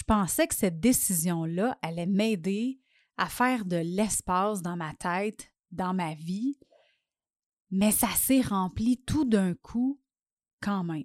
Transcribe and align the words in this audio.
je 0.00 0.04
pensais 0.04 0.48
que 0.48 0.54
cette 0.54 0.80
décision-là 0.80 1.78
allait 1.82 2.06
m'aider 2.06 2.80
à 3.18 3.28
faire 3.28 3.66
de 3.66 3.76
l'espace 3.76 4.62
dans 4.62 4.74
ma 4.74 4.94
tête, 4.94 5.52
dans 5.72 5.92
ma 5.92 6.14
vie, 6.14 6.58
mais 7.70 7.90
ça 7.90 8.08
s'est 8.08 8.40
rempli 8.40 8.96
tout 9.04 9.26
d'un 9.26 9.54
coup 9.54 10.00
quand 10.62 10.84
même. 10.84 11.04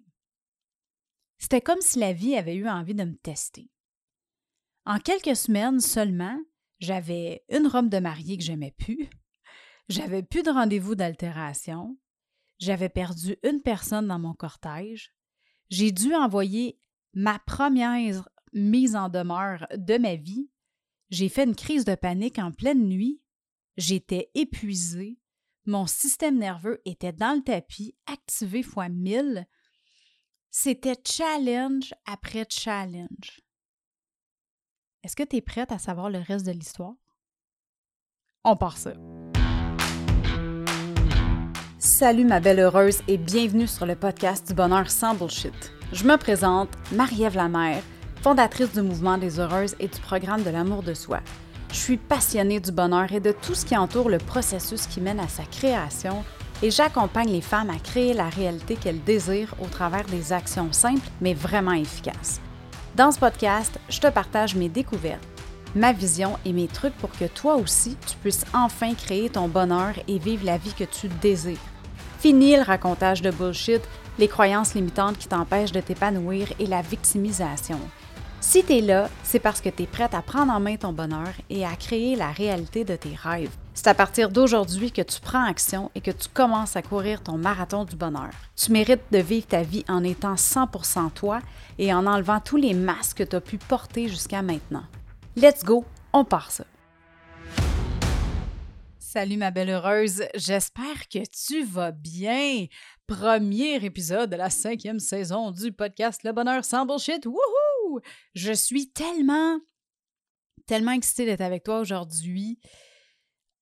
C'était 1.37 1.59
comme 1.59 1.81
si 1.81 1.99
la 1.99 2.13
vie 2.13 2.37
avait 2.37 2.55
eu 2.55 2.69
envie 2.69 2.95
de 2.95 3.03
me 3.03 3.17
tester. 3.17 3.69
En 4.85 4.97
quelques 4.99 5.35
semaines 5.35 5.81
seulement, 5.81 6.39
j'avais 6.79 7.43
une 7.49 7.67
robe 7.67 7.89
de 7.89 7.99
mariée 7.99 8.37
que 8.37 8.43
j'aimais 8.45 8.75
plus, 8.77 9.09
j'avais 9.89 10.23
plus 10.23 10.41
de 10.41 10.51
rendez-vous 10.51 10.95
d'altération, 10.95 11.97
j'avais 12.59 12.89
perdu 12.89 13.35
une 13.43 13.61
personne 13.61 14.07
dans 14.07 14.19
mon 14.19 14.33
cortège, 14.33 15.13
j'ai 15.69 15.91
dû 15.91 16.15
envoyer 16.15 16.79
ma 17.13 17.39
première 17.39 18.29
mise 18.55 18.95
en 18.95 19.09
demeure 19.09 19.67
de 19.75 19.97
ma 19.99 20.15
vie, 20.15 20.49
j'ai 21.11 21.29
fait 21.29 21.43
une 21.43 21.55
crise 21.55 21.85
de 21.85 21.93
panique 21.93 22.39
en 22.39 22.51
pleine 22.51 22.87
nuit, 22.87 23.21
j'étais 23.77 24.31
épuisée, 24.33 25.19
mon 25.67 25.87
système 25.87 26.37
nerveux 26.37 26.81
était 26.85 27.13
dans 27.13 27.35
le 27.35 27.43
tapis, 27.43 27.95
activé 28.05 28.61
fois 28.61 28.87
mille. 28.87 29.47
C'était 30.51 30.95
challenge 31.05 31.93
après 32.05 32.45
challenge. 32.49 33.41
Est-ce 35.03 35.15
que 35.15 35.23
tu 35.23 35.37
es 35.37 35.41
prête 35.41 35.71
à 35.71 35.79
savoir 35.79 36.09
le 36.09 36.19
reste 36.19 36.45
de 36.45 36.51
l'histoire? 36.51 36.93
On 38.43 38.55
part 38.55 38.77
ça. 38.77 38.93
Salut 41.79 42.25
ma 42.25 42.39
belle 42.39 42.59
heureuse 42.59 43.01
et 43.07 43.17
bienvenue 43.17 43.67
sur 43.67 43.85
le 43.85 43.95
podcast 43.95 44.47
du 44.47 44.53
bonheur 44.53 44.89
sans 44.89 45.15
bullshit. 45.15 45.73
Je 45.93 46.03
me 46.03 46.17
présente, 46.17 46.69
Marie-Ève 46.91 47.35
Lamère, 47.35 47.83
fondatrice 48.25 48.71
du 48.71 48.81
mouvement 48.81 49.19
des 49.19 49.39
heureuses 49.39 49.75
et 49.79 49.87
du 49.87 49.99
programme 49.99 50.41
de 50.41 50.49
l'amour 50.49 50.81
de 50.81 50.95
soi. 50.95 51.19
Je 51.71 51.77
suis 51.77 51.97
passionnée 51.97 52.59
du 52.59 52.71
bonheur 52.71 53.11
et 53.11 53.19
de 53.19 53.31
tout 53.31 53.53
ce 53.53 53.63
qui 53.63 53.77
entoure 53.77 54.09
le 54.09 54.17
processus 54.17 54.87
qui 54.87 54.99
mène 54.99 55.19
à 55.19 55.27
sa 55.27 55.43
création 55.43 56.23
et 56.63 56.71
j'accompagne 56.71 57.29
les 57.29 57.41
femmes 57.41 57.69
à 57.69 57.77
créer 57.77 58.15
la 58.15 58.27
réalité 58.27 58.77
qu'elles 58.77 59.03
désirent 59.03 59.53
au 59.61 59.67
travers 59.67 60.05
des 60.05 60.33
actions 60.33 60.73
simples 60.73 61.07
mais 61.21 61.35
vraiment 61.35 61.73
efficaces. 61.73 62.41
Dans 62.95 63.11
ce 63.11 63.19
podcast, 63.19 63.79
je 63.89 63.99
te 63.99 64.07
partage 64.07 64.55
mes 64.55 64.69
découvertes, 64.69 65.21
ma 65.75 65.93
vision 65.93 66.39
et 66.45 66.51
mes 66.51 66.67
trucs 66.67 66.97
pour 66.97 67.11
que 67.11 67.25
toi 67.25 67.57
aussi, 67.57 67.95
tu 68.07 68.17
puisses 68.23 68.45
enfin 68.55 68.95
créer 68.95 69.29
ton 69.29 69.47
bonheur 69.47 69.93
et 70.07 70.17
vivre 70.17 70.47
la 70.47 70.57
vie 70.57 70.73
que 70.73 70.85
tu 70.85 71.09
désires. 71.21 71.59
Fini 72.17 72.55
le 72.55 72.63
racontage 72.63 73.21
de 73.21 73.29
bullshit, 73.29 73.83
les 74.17 74.27
croyances 74.27 74.73
limitantes 74.73 75.19
qui 75.19 75.27
t'empêchent 75.27 75.73
de 75.73 75.81
t'épanouir 75.81 76.47
et 76.57 76.65
la 76.65 76.81
victimisation. 76.81 77.79
Si 78.47 78.63
tu 78.63 78.73
es 78.73 78.81
là, 78.81 79.09
c'est 79.23 79.39
parce 79.39 79.59
que 79.59 79.69
tu 79.69 79.83
es 79.83 79.85
prête 79.87 80.13
à 80.13 80.21
prendre 80.21 80.53
en 80.53 80.59
main 80.59 80.77
ton 80.77 80.93
bonheur 80.93 81.33
et 81.49 81.65
à 81.65 81.75
créer 81.75 82.15
la 82.15 82.31
réalité 82.31 82.85
de 82.85 82.95
tes 82.95 83.15
rêves. 83.15 83.49
C'est 83.73 83.87
à 83.87 83.95
partir 83.95 84.29
d'aujourd'hui 84.29 84.91
que 84.91 85.01
tu 85.01 85.19
prends 85.19 85.43
action 85.43 85.89
et 85.95 85.99
que 85.99 86.11
tu 86.11 86.29
commences 86.29 86.75
à 86.75 86.83
courir 86.83 87.23
ton 87.23 87.37
marathon 87.37 87.85
du 87.85 87.95
bonheur. 87.95 88.29
Tu 88.55 88.71
mérites 88.71 89.01
de 89.11 89.17
vivre 89.17 89.47
ta 89.47 89.63
vie 89.63 89.83
en 89.89 90.03
étant 90.03 90.35
100% 90.35 91.11
toi 91.11 91.41
et 91.79 91.91
en 91.91 92.05
enlevant 92.05 92.39
tous 92.39 92.57
les 92.57 92.75
masques 92.75 93.17
que 93.17 93.23
tu 93.23 93.35
as 93.35 93.41
pu 93.41 93.57
porter 93.57 94.07
jusqu'à 94.07 94.43
maintenant. 94.43 94.85
Let's 95.35 95.63
go, 95.63 95.83
on 96.13 96.23
part 96.23 96.51
ça. 96.51 96.65
Salut 98.99 99.37
ma 99.37 99.49
belle 99.49 99.69
heureuse, 99.69 100.23
j'espère 100.35 101.07
que 101.09 101.19
tu 101.47 101.63
vas 101.63 101.91
bien. 101.91 102.65
Premier 103.07 103.85
épisode 103.85 104.31
de 104.31 104.35
la 104.35 104.49
cinquième 104.49 104.97
saison 104.97 105.51
du 105.51 105.71
podcast 105.71 106.23
Le 106.23 106.31
Bonheur 106.31 106.65
sans 106.65 106.87
bullshit. 106.87 107.27
Wouhou! 107.27 107.99
Je 108.33 108.51
suis 108.51 108.91
tellement, 108.93 109.59
tellement 110.65 110.93
excitée 110.93 111.25
d'être 111.25 111.41
avec 111.41 111.63
toi 111.63 111.81
aujourd'hui. 111.81 112.59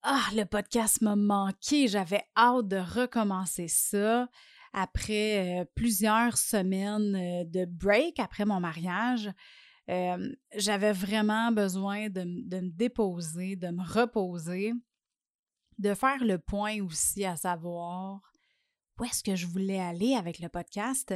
Ah, 0.02 0.24
le 0.34 0.44
podcast 0.44 1.02
m'a 1.02 1.14
manqué. 1.14 1.88
J'avais 1.88 2.22
hâte 2.34 2.68
de 2.68 2.78
recommencer 2.78 3.68
ça 3.68 4.30
après 4.72 5.60
euh, 5.60 5.64
plusieurs 5.74 6.38
semaines 6.38 7.14
euh, 7.14 7.44
de 7.44 7.66
break 7.66 8.20
après 8.20 8.46
mon 8.46 8.60
mariage. 8.60 9.30
Euh, 9.90 10.34
j'avais 10.56 10.94
vraiment 10.94 11.52
besoin 11.52 12.08
de, 12.08 12.24
de, 12.48 12.60
me 12.60 12.70
déposer, 12.70 13.56
de 13.56 13.68
me 13.68 13.82
reposer, 13.82 14.72
de 15.76 15.92
faire 15.92 16.24
le 16.24 16.38
point 16.38 16.80
aussi 16.82 17.26
à 17.26 17.36
savoir 17.36 18.22
où 18.98 19.04
est-ce 19.04 19.22
que 19.22 19.36
je 19.36 19.46
voulais 19.46 19.80
aller 19.80 20.14
avec 20.14 20.38
le 20.38 20.48
podcast 20.48 21.14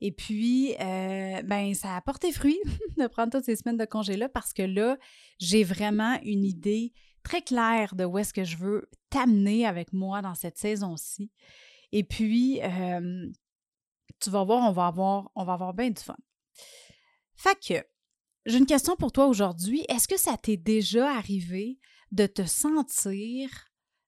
et 0.00 0.12
puis, 0.12 0.74
euh, 0.80 1.42
ben, 1.42 1.74
ça 1.74 1.96
a 1.96 2.00
porté 2.00 2.32
fruit 2.32 2.58
de 2.96 3.06
prendre 3.06 3.32
toutes 3.32 3.44
ces 3.44 3.56
semaines 3.56 3.76
de 3.76 3.84
congé-là 3.84 4.28
parce 4.28 4.52
que 4.52 4.62
là, 4.62 4.96
j'ai 5.38 5.64
vraiment 5.64 6.18
une 6.22 6.44
idée 6.44 6.92
très 7.24 7.42
claire 7.42 7.94
de 7.94 8.04
où 8.04 8.18
est-ce 8.18 8.32
que 8.32 8.44
je 8.44 8.56
veux 8.56 8.88
t'amener 9.10 9.66
avec 9.66 9.92
moi 9.92 10.22
dans 10.22 10.34
cette 10.34 10.58
saison-ci. 10.58 11.30
Et 11.92 12.04
puis, 12.04 12.60
euh, 12.62 13.28
tu 14.20 14.30
vas 14.30 14.44
voir, 14.44 14.68
on 14.68 14.72
va 14.72 14.86
avoir, 14.86 15.30
on 15.34 15.44
va 15.44 15.54
avoir 15.54 15.74
bien 15.74 15.90
du 15.90 16.02
fun. 16.02 16.16
Fait 17.34 17.58
que, 17.60 17.84
j'ai 18.46 18.58
une 18.58 18.66
question 18.66 18.96
pour 18.96 19.12
toi 19.12 19.26
aujourd'hui. 19.26 19.84
Est-ce 19.88 20.08
que 20.08 20.18
ça 20.18 20.36
t'est 20.36 20.56
déjà 20.56 21.10
arrivé 21.12 21.78
de 22.12 22.26
te 22.26 22.44
sentir 22.44 23.50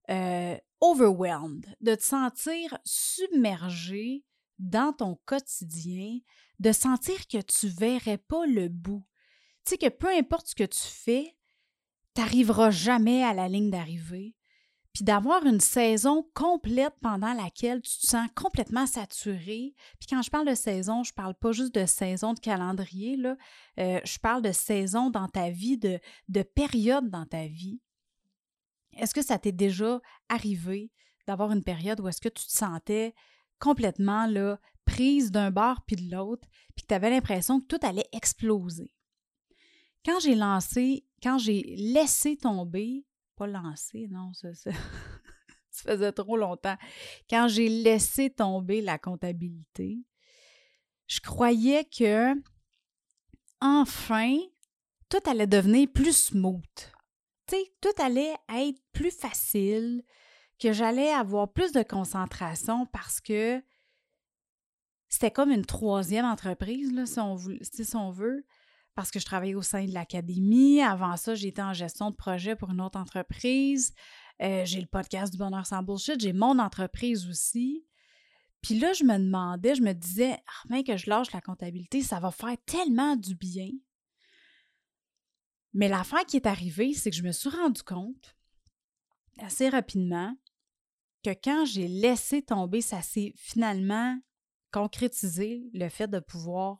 euh, 0.09 0.57
overwhelmed, 0.81 1.67
de 1.81 1.95
te 1.95 2.03
sentir 2.03 2.79
submergé 2.85 4.25
dans 4.59 4.93
ton 4.93 5.19
quotidien 5.25 6.19
de 6.61 6.73
sentir 6.73 7.27
que 7.27 7.41
tu 7.41 7.69
verrais 7.69 8.19
pas 8.19 8.47
le 8.47 8.69
bout. 8.69 9.03
Tu 9.65 9.71
sais 9.71 9.79
que 9.79 9.89
peu 9.89 10.09
importe 10.09 10.49
ce 10.49 10.55
que 10.55 10.65
tu 10.65 10.79
fais, 10.79 11.37
tu 12.15 12.21
n'arriveras 12.21 12.71
jamais 12.71 13.25
à 13.25 13.35
la 13.35 13.49
ligne 13.49 13.71
d'arrivée. 13.71 14.37
Puis 14.93 15.05
d'avoir 15.05 15.47
une 15.47 15.61
saison 15.61 16.29
complète 16.35 16.95
pendant 17.01 17.33
laquelle 17.33 17.81
tu 17.81 18.01
te 18.01 18.07
sens 18.07 18.29
complètement 18.35 18.87
saturé. 18.87 19.75
Puis 19.99 20.09
quand 20.11 20.21
je 20.21 20.31
parle 20.31 20.49
de 20.49 20.55
saison, 20.55 21.05
je 21.05 21.15
parle 21.15 21.35
pas 21.35 21.53
juste 21.53 21.75
de 21.75 21.87
saison 21.87 22.35
de 22.35 22.41
calendrier, 22.41 23.17
là. 23.17 23.37
Euh, 23.79 24.01
je 24.05 24.19
parle 24.19 24.43
de 24.43 24.53
saison 24.53 25.09
dans 25.09 25.29
ta 25.29 25.49
vie, 25.49 25.79
de, 25.79 26.01
de 26.29 26.43
période 26.43 27.09
dans 27.09 27.25
ta 27.25 27.47
vie. 27.47 27.81
Est-ce 29.01 29.15
que 29.15 29.23
ça 29.23 29.39
t'est 29.39 29.53
déjà 29.53 30.01
arrivé 30.29 30.93
d'avoir 31.27 31.53
une 31.53 31.65
période 31.65 32.01
où 32.01 32.09
est-ce 32.09 32.21
que 32.21 32.29
tu 32.29 32.47
te 32.47 32.53
sentais 32.53 33.15
complètement 33.59 34.27
là, 34.27 34.59
prise 34.85 35.31
d'un 35.31 35.51
bord 35.51 35.81
puis 35.87 35.97
de 35.97 36.15
l'autre, 36.15 36.47
puis 36.75 36.83
que 36.83 36.89
tu 36.89 36.95
avais 36.95 37.11
l'impression 37.11 37.61
que 37.61 37.67
tout 37.67 37.79
allait 37.83 38.09
exploser? 38.13 38.93
Quand 40.05 40.21
j'ai 40.21 40.35
lancé, 40.35 41.07
quand 41.23 41.39
j'ai 41.39 41.63
laissé 41.77 42.37
tomber, 42.37 43.07
pas 43.37 43.47
lancé, 43.47 44.07
non, 44.11 44.33
ça, 44.35 44.53
ça, 44.55 44.71
ça 45.71 45.93
faisait 45.93 46.13
trop 46.13 46.37
longtemps, 46.37 46.77
quand 47.29 47.49
j'ai 47.49 47.69
laissé 47.69 48.31
tomber 48.31 48.83
la 48.83 48.99
comptabilité, 48.99 49.99
je 51.07 51.21
croyais 51.21 51.85
que 51.85 52.35
enfin, 53.61 54.39
tout 55.09 55.23
allait 55.27 55.47
devenir 55.47 55.89
plus 55.93 56.17
smooth. 56.17 56.63
Tout 57.81 58.03
allait 58.03 58.35
être 58.49 58.81
plus 58.93 59.11
facile, 59.11 60.03
que 60.61 60.73
j'allais 60.73 61.11
avoir 61.11 61.53
plus 61.53 61.73
de 61.73 61.83
concentration 61.83 62.87
parce 62.87 63.21
que 63.21 63.63
c'était 65.09 65.31
comme 65.31 65.51
une 65.51 65.65
troisième 65.65 66.25
entreprise, 66.25 66.93
là, 66.93 67.05
si, 67.07 67.19
on 67.97 68.11
veut, 68.11 68.47
parce 68.95 69.11
que 69.11 69.19
je 69.19 69.25
travaillais 69.25 69.55
au 69.55 69.63
sein 69.63 69.85
de 69.87 69.93
l'académie. 69.93 70.83
Avant 70.83 71.17
ça, 71.17 71.35
j'étais 71.35 71.63
en 71.63 71.73
gestion 71.73 72.11
de 72.11 72.17
projet 72.17 72.55
pour 72.55 72.71
une 72.71 72.81
autre 72.81 72.99
entreprise. 72.99 73.93
Euh, 74.41 74.65
j'ai 74.65 74.81
le 74.81 74.87
podcast 74.87 75.33
du 75.33 75.39
bonheur 75.39 75.67
sans 75.67 75.83
bullshit. 75.83 76.21
J'ai 76.21 76.33
mon 76.33 76.59
entreprise 76.59 77.29
aussi. 77.29 77.85
Puis 78.63 78.79
là, 78.79 78.93
je 78.93 79.05
me 79.05 79.19
demandais, 79.19 79.75
je 79.75 79.83
me 79.83 79.95
disais, 79.95 80.39
ah, 80.71 80.83
que 80.83 80.97
je 80.97 81.09
lâche 81.09 81.33
la 81.33 81.41
comptabilité, 81.41 82.03
ça 82.03 82.21
va 82.21 82.31
faire 82.31 82.57
tellement 82.67 83.17
du 83.17 83.35
bien. 83.35 83.71
Mais 85.73 85.89
l'affaire 85.89 86.27
qui 86.27 86.37
est 86.37 86.47
arrivée, 86.47 86.95
c'est 86.95 87.11
que 87.11 87.17
je 87.17 87.23
me 87.23 87.33
suis 87.33 87.49
rendu 87.49 87.83
compte 87.83 88.37
assez 89.39 89.69
rapidement 89.69 90.35
que 91.23 91.31
quand 91.31 91.65
j'ai 91.65 91.89
laissé 91.89 92.43
tomber, 92.43 92.81
ça 92.81 93.03
s'est 93.03 93.33
finalement 93.37 94.19
concrétisé, 94.73 95.69
le 95.75 95.89
fait 95.89 96.09
de 96.09 96.21
pouvoir 96.21 96.79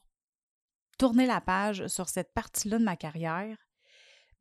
tourner 0.99 1.27
la 1.27 1.41
page 1.41 1.87
sur 1.87 2.09
cette 2.09 2.33
partie-là 2.35 2.79
de 2.79 2.85
ma 2.85 2.97
carrière, 2.97 3.57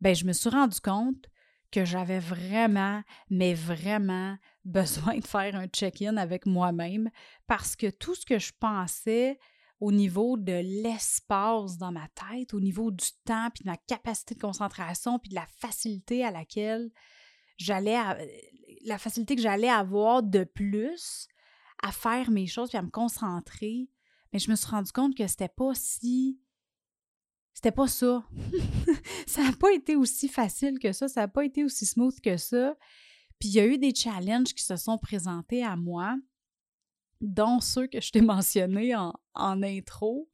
ben 0.01 0.15
je 0.15 0.25
me 0.25 0.33
suis 0.33 0.49
rendu 0.49 0.79
compte 0.79 1.25
que 1.71 1.85
j'avais 1.85 2.19
vraiment, 2.19 3.03
mais 3.29 3.53
vraiment 3.53 4.37
besoin 4.65 5.17
de 5.17 5.25
faire 5.25 5.55
un 5.55 5.67
check-in 5.67 6.17
avec 6.17 6.45
moi-même 6.45 7.09
parce 7.47 7.75
que 7.75 7.89
tout 7.89 8.15
ce 8.15 8.25
que 8.25 8.39
je 8.39 8.51
pensais 8.59 9.39
au 9.79 9.91
niveau 9.91 10.37
de 10.37 10.61
l'espace 10.83 11.77
dans 11.77 11.91
ma 11.91 12.07
tête, 12.09 12.53
au 12.53 12.59
niveau 12.59 12.91
du 12.91 13.07
temps, 13.23 13.49
puis 13.53 13.63
de 13.63 13.69
ma 13.69 13.77
capacité 13.77 14.35
de 14.35 14.39
concentration, 14.39 15.19
puis 15.19 15.29
de 15.29 15.35
la 15.35 15.47
facilité 15.47 16.25
à 16.25 16.31
laquelle 16.31 16.91
j'allais 17.57 17.97
la 18.85 18.97
facilité 18.97 19.35
que 19.35 19.41
j'allais 19.41 19.69
avoir 19.69 20.23
de 20.23 20.43
plus 20.43 21.27
à 21.81 21.91
faire 21.91 22.29
mes 22.29 22.47
choses 22.47 22.69
puis 22.69 22.77
à 22.77 22.81
me 22.81 22.89
concentrer, 22.89 23.89
mais 24.31 24.39
je 24.39 24.51
me 24.51 24.55
suis 24.55 24.67
rendu 24.67 24.91
compte 24.91 25.15
que 25.15 25.27
c'était 25.27 25.49
pas 25.49 25.73
si 25.75 26.39
c'était 27.53 27.71
pas 27.71 27.87
ça. 27.87 28.25
ça 29.27 29.43
n'a 29.43 29.51
pas 29.51 29.73
été 29.73 29.97
aussi 29.97 30.29
facile 30.29 30.79
que 30.79 30.93
ça, 30.93 31.09
ça 31.09 31.21
n'a 31.21 31.27
pas 31.27 31.43
été 31.43 31.65
aussi 31.65 31.85
smooth 31.85 32.17
que 32.21 32.37
ça. 32.37 32.77
Puis 33.37 33.49
il 33.49 33.55
y 33.55 33.59
a 33.59 33.65
eu 33.65 33.77
des 33.77 33.93
challenges 33.93 34.53
qui 34.53 34.63
se 34.63 34.77
sont 34.77 34.97
présentés 34.97 35.63
à 35.63 35.75
moi, 35.75 36.15
dont 37.21 37.59
ceux 37.59 37.87
que 37.87 38.01
je 38.01 38.11
t'ai 38.11 38.21
mentionnés 38.21 38.95
en, 38.95 39.13
intro, 39.35 40.29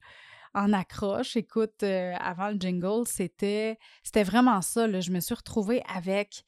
en 0.54 0.72
accroche. 0.72 1.36
Écoute, 1.36 1.82
euh, 1.82 2.14
avant 2.18 2.50
le 2.50 2.58
jingle, 2.58 3.06
c'était, 3.06 3.78
c'était 4.02 4.24
vraiment 4.24 4.60
ça. 4.62 5.00
Je 5.00 5.10
me 5.10 5.20
suis 5.20 5.34
retrouvée 5.34 5.82
avec 5.94 6.44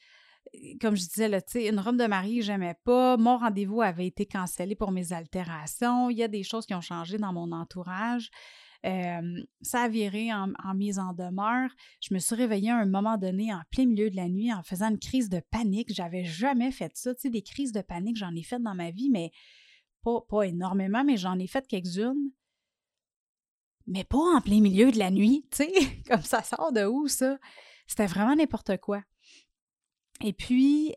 comme 0.80 0.96
je 0.96 1.02
disais, 1.02 1.28
là, 1.28 1.40
une 1.56 1.78
robe 1.78 1.98
de 1.98 2.06
mariée, 2.06 2.40
j'aimais 2.40 2.76
pas. 2.82 3.18
Mon 3.18 3.36
rendez-vous 3.36 3.82
avait 3.82 4.06
été 4.06 4.24
cancellé 4.24 4.74
pour 4.74 4.92
mes 4.92 5.12
altérations. 5.12 6.08
Il 6.08 6.16
y 6.16 6.22
a 6.22 6.28
des 6.28 6.42
choses 6.42 6.64
qui 6.64 6.72
ont 6.72 6.80
changé 6.80 7.18
dans 7.18 7.34
mon 7.34 7.52
entourage 7.52 8.30
ça 8.82 9.82
a 9.82 9.88
viré 9.88 10.32
en, 10.32 10.48
mise 10.74 10.98
en 10.98 11.12
demeure. 11.12 11.70
Je 12.00 12.14
me 12.14 12.18
suis 12.18 12.34
réveillée 12.34 12.70
à 12.70 12.76
un 12.76 12.86
moment 12.86 13.16
donné 13.16 13.52
en 13.52 13.60
plein 13.70 13.86
milieu 13.86 14.10
de 14.10 14.16
la 14.16 14.28
nuit 14.28 14.52
en 14.52 14.62
faisant 14.62 14.90
une 14.90 14.98
crise 14.98 15.28
de 15.28 15.40
panique. 15.50 15.92
J'avais 15.92 16.24
jamais 16.24 16.70
fait 16.70 16.92
ça. 16.94 17.14
Tu 17.14 17.22
sais, 17.22 17.30
des 17.30 17.42
crises 17.42 17.72
de 17.72 17.80
panique, 17.80 18.16
j'en 18.16 18.34
ai 18.34 18.42
fait 18.42 18.60
dans 18.60 18.74
ma 18.74 18.90
vie, 18.90 19.10
mais 19.10 19.30
pas, 20.02 20.42
énormément, 20.42 21.04
mais 21.04 21.16
j'en 21.16 21.38
ai 21.38 21.46
fait 21.46 21.66
quelques-unes. 21.66 22.30
Mais 23.86 24.04
pas 24.04 24.18
en 24.18 24.40
plein 24.40 24.60
milieu 24.60 24.90
de 24.90 24.98
la 24.98 25.10
nuit, 25.10 25.46
tu 25.50 25.64
sais, 25.64 25.72
comme 26.08 26.22
ça 26.22 26.42
sort 26.42 26.72
de 26.72 26.84
où 26.84 27.08
ça? 27.08 27.38
C'était 27.86 28.06
vraiment 28.06 28.36
n'importe 28.36 28.76
quoi. 28.78 29.02
Et 30.22 30.32
puis, 30.32 30.94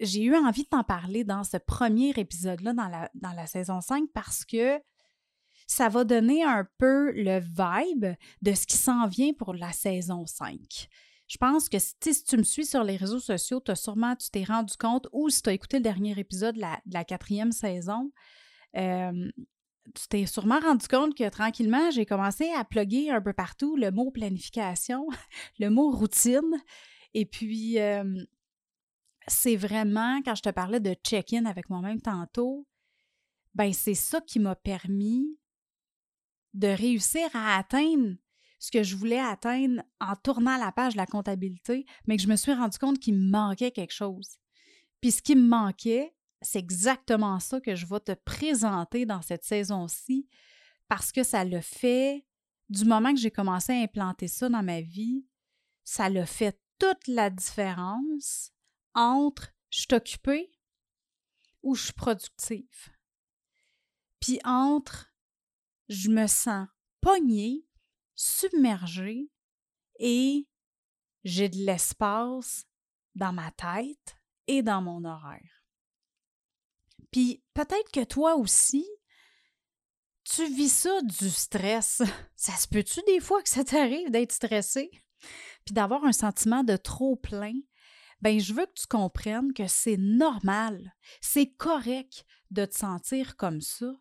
j'ai 0.00 0.22
eu 0.22 0.34
envie 0.34 0.64
de 0.64 0.68
t'en 0.68 0.84
parler 0.84 1.22
dans 1.22 1.44
ce 1.44 1.58
premier 1.58 2.10
épisode-là, 2.10 2.72
la, 2.72 3.10
dans 3.14 3.32
la 3.32 3.46
saison 3.46 3.80
5, 3.80 4.04
parce 4.12 4.44
que 4.44 4.80
ça 5.66 5.88
va 5.88 6.04
donner 6.04 6.42
un 6.42 6.66
peu 6.78 7.12
le 7.12 7.38
vibe 7.40 8.14
de 8.42 8.54
ce 8.54 8.66
qui 8.66 8.76
s'en 8.76 9.06
vient 9.06 9.32
pour 9.32 9.54
la 9.54 9.72
saison 9.72 10.26
5. 10.26 10.88
Je 11.32 11.38
pense 11.38 11.70
que 11.70 11.78
si, 11.78 12.24
tu 12.24 12.36
me 12.36 12.42
suis 12.42 12.66
sur 12.66 12.84
les 12.84 12.98
réseaux 12.98 13.18
sociaux, 13.18 13.58
tu 13.64 13.70
as 13.70 13.74
sûrement, 13.74 14.14
tu 14.16 14.28
t'es 14.28 14.44
rendu 14.44 14.76
compte, 14.76 15.08
ou 15.12 15.30
si 15.30 15.40
tu 15.40 15.48
as 15.48 15.54
écouté 15.54 15.78
le 15.78 15.82
dernier 15.82 16.12
épisode 16.18 16.56
de 16.56 16.60
la, 16.60 17.04
quatrième 17.04 17.52
saison, 17.52 18.12
tu 18.74 20.08
t'es 20.10 20.26
sûrement 20.26 20.60
rendu 20.60 20.86
compte 20.88 21.16
que 21.16 21.26
tranquillement, 21.30 21.90
j'ai 21.90 22.04
commencé 22.04 22.50
à 22.50 22.66
plugger 22.66 23.10
un 23.10 23.22
peu 23.22 23.32
partout 23.32 23.76
le 23.76 23.90
mot 23.90 24.10
planification, 24.10 25.06
le 25.58 25.70
mot 25.70 25.90
routine. 25.90 26.62
Et 27.14 27.24
puis, 27.24 27.78
c'est 29.26 29.56
vraiment, 29.56 30.20
quand 30.22 30.34
je 30.34 30.42
te 30.42 30.50
parlais 30.50 30.80
de 30.80 30.92
check-in 31.02 31.46
avec 31.46 31.70
moi-même 31.70 32.02
tantôt, 32.02 32.66
ben 33.54 33.72
c'est 33.72 33.94
ça 33.94 34.20
qui 34.20 34.38
m'a 34.38 34.54
permis 34.54 35.38
de 36.52 36.68
réussir 36.68 37.30
à 37.32 37.56
atteindre 37.56 38.16
ce 38.62 38.70
que 38.70 38.84
je 38.84 38.94
voulais 38.94 39.18
atteindre 39.18 39.82
en 39.98 40.14
tournant 40.14 40.56
la 40.56 40.70
page 40.70 40.92
de 40.92 40.98
la 40.98 41.06
comptabilité, 41.06 41.84
mais 42.06 42.16
que 42.16 42.22
je 42.22 42.28
me 42.28 42.36
suis 42.36 42.52
rendu 42.52 42.78
compte 42.78 43.00
qu'il 43.00 43.16
me 43.18 43.28
manquait 43.28 43.72
quelque 43.72 43.92
chose. 43.92 44.36
Puis 45.00 45.10
ce 45.10 45.20
qui 45.20 45.34
me 45.34 45.48
manquait, 45.48 46.14
c'est 46.40 46.60
exactement 46.60 47.40
ça 47.40 47.60
que 47.60 47.74
je 47.74 47.84
vais 47.86 47.98
te 47.98 48.12
présenter 48.12 49.04
dans 49.04 49.20
cette 49.20 49.42
saison-ci, 49.42 50.28
parce 50.86 51.10
que 51.10 51.24
ça 51.24 51.44
le 51.44 51.60
fait, 51.60 52.24
du 52.68 52.84
moment 52.84 53.12
que 53.12 53.18
j'ai 53.18 53.32
commencé 53.32 53.72
à 53.72 53.82
implanter 53.82 54.28
ça 54.28 54.48
dans 54.48 54.62
ma 54.62 54.80
vie, 54.80 55.26
ça 55.82 56.08
le 56.08 56.24
fait 56.24 56.56
toute 56.78 57.08
la 57.08 57.30
différence 57.30 58.52
entre 58.94 59.52
je 59.70 59.80
suis 59.80 59.94
occupée 59.94 60.52
ou 61.64 61.74
je 61.74 61.86
suis 61.86 61.94
productive. 61.94 62.92
Puis 64.20 64.38
entre 64.44 65.12
je 65.88 66.10
me 66.10 66.28
sens 66.28 66.68
pognée, 67.00 67.66
submergée 68.22 69.28
et 69.98 70.46
j'ai 71.24 71.48
de 71.48 71.58
l'espace 71.58 72.66
dans 73.14 73.32
ma 73.32 73.50
tête 73.52 74.16
et 74.46 74.62
dans 74.62 74.80
mon 74.80 75.04
horaire. 75.04 75.64
Puis 77.10 77.42
peut-être 77.52 77.90
que 77.92 78.04
toi 78.04 78.36
aussi, 78.36 78.86
tu 80.24 80.46
vis 80.46 80.72
ça 80.72 81.02
du 81.02 81.30
stress. 81.30 82.02
Ça 82.36 82.52
se 82.56 82.68
peut-tu 82.68 83.00
des 83.06 83.20
fois 83.20 83.42
que 83.42 83.48
ça 83.48 83.64
t'arrive 83.64 84.10
d'être 84.10 84.32
stressé? 84.32 84.90
Puis 85.64 85.74
d'avoir 85.74 86.04
un 86.04 86.12
sentiment 86.12 86.64
de 86.64 86.76
trop 86.76 87.16
plein? 87.16 87.54
Ben, 88.20 88.40
je 88.40 88.54
veux 88.54 88.66
que 88.66 88.80
tu 88.80 88.86
comprennes 88.86 89.52
que 89.52 89.66
c'est 89.66 89.96
normal, 89.96 90.94
c'est 91.20 91.52
correct 91.54 92.24
de 92.50 92.64
te 92.64 92.74
sentir 92.74 93.36
comme 93.36 93.60
ça 93.60 93.92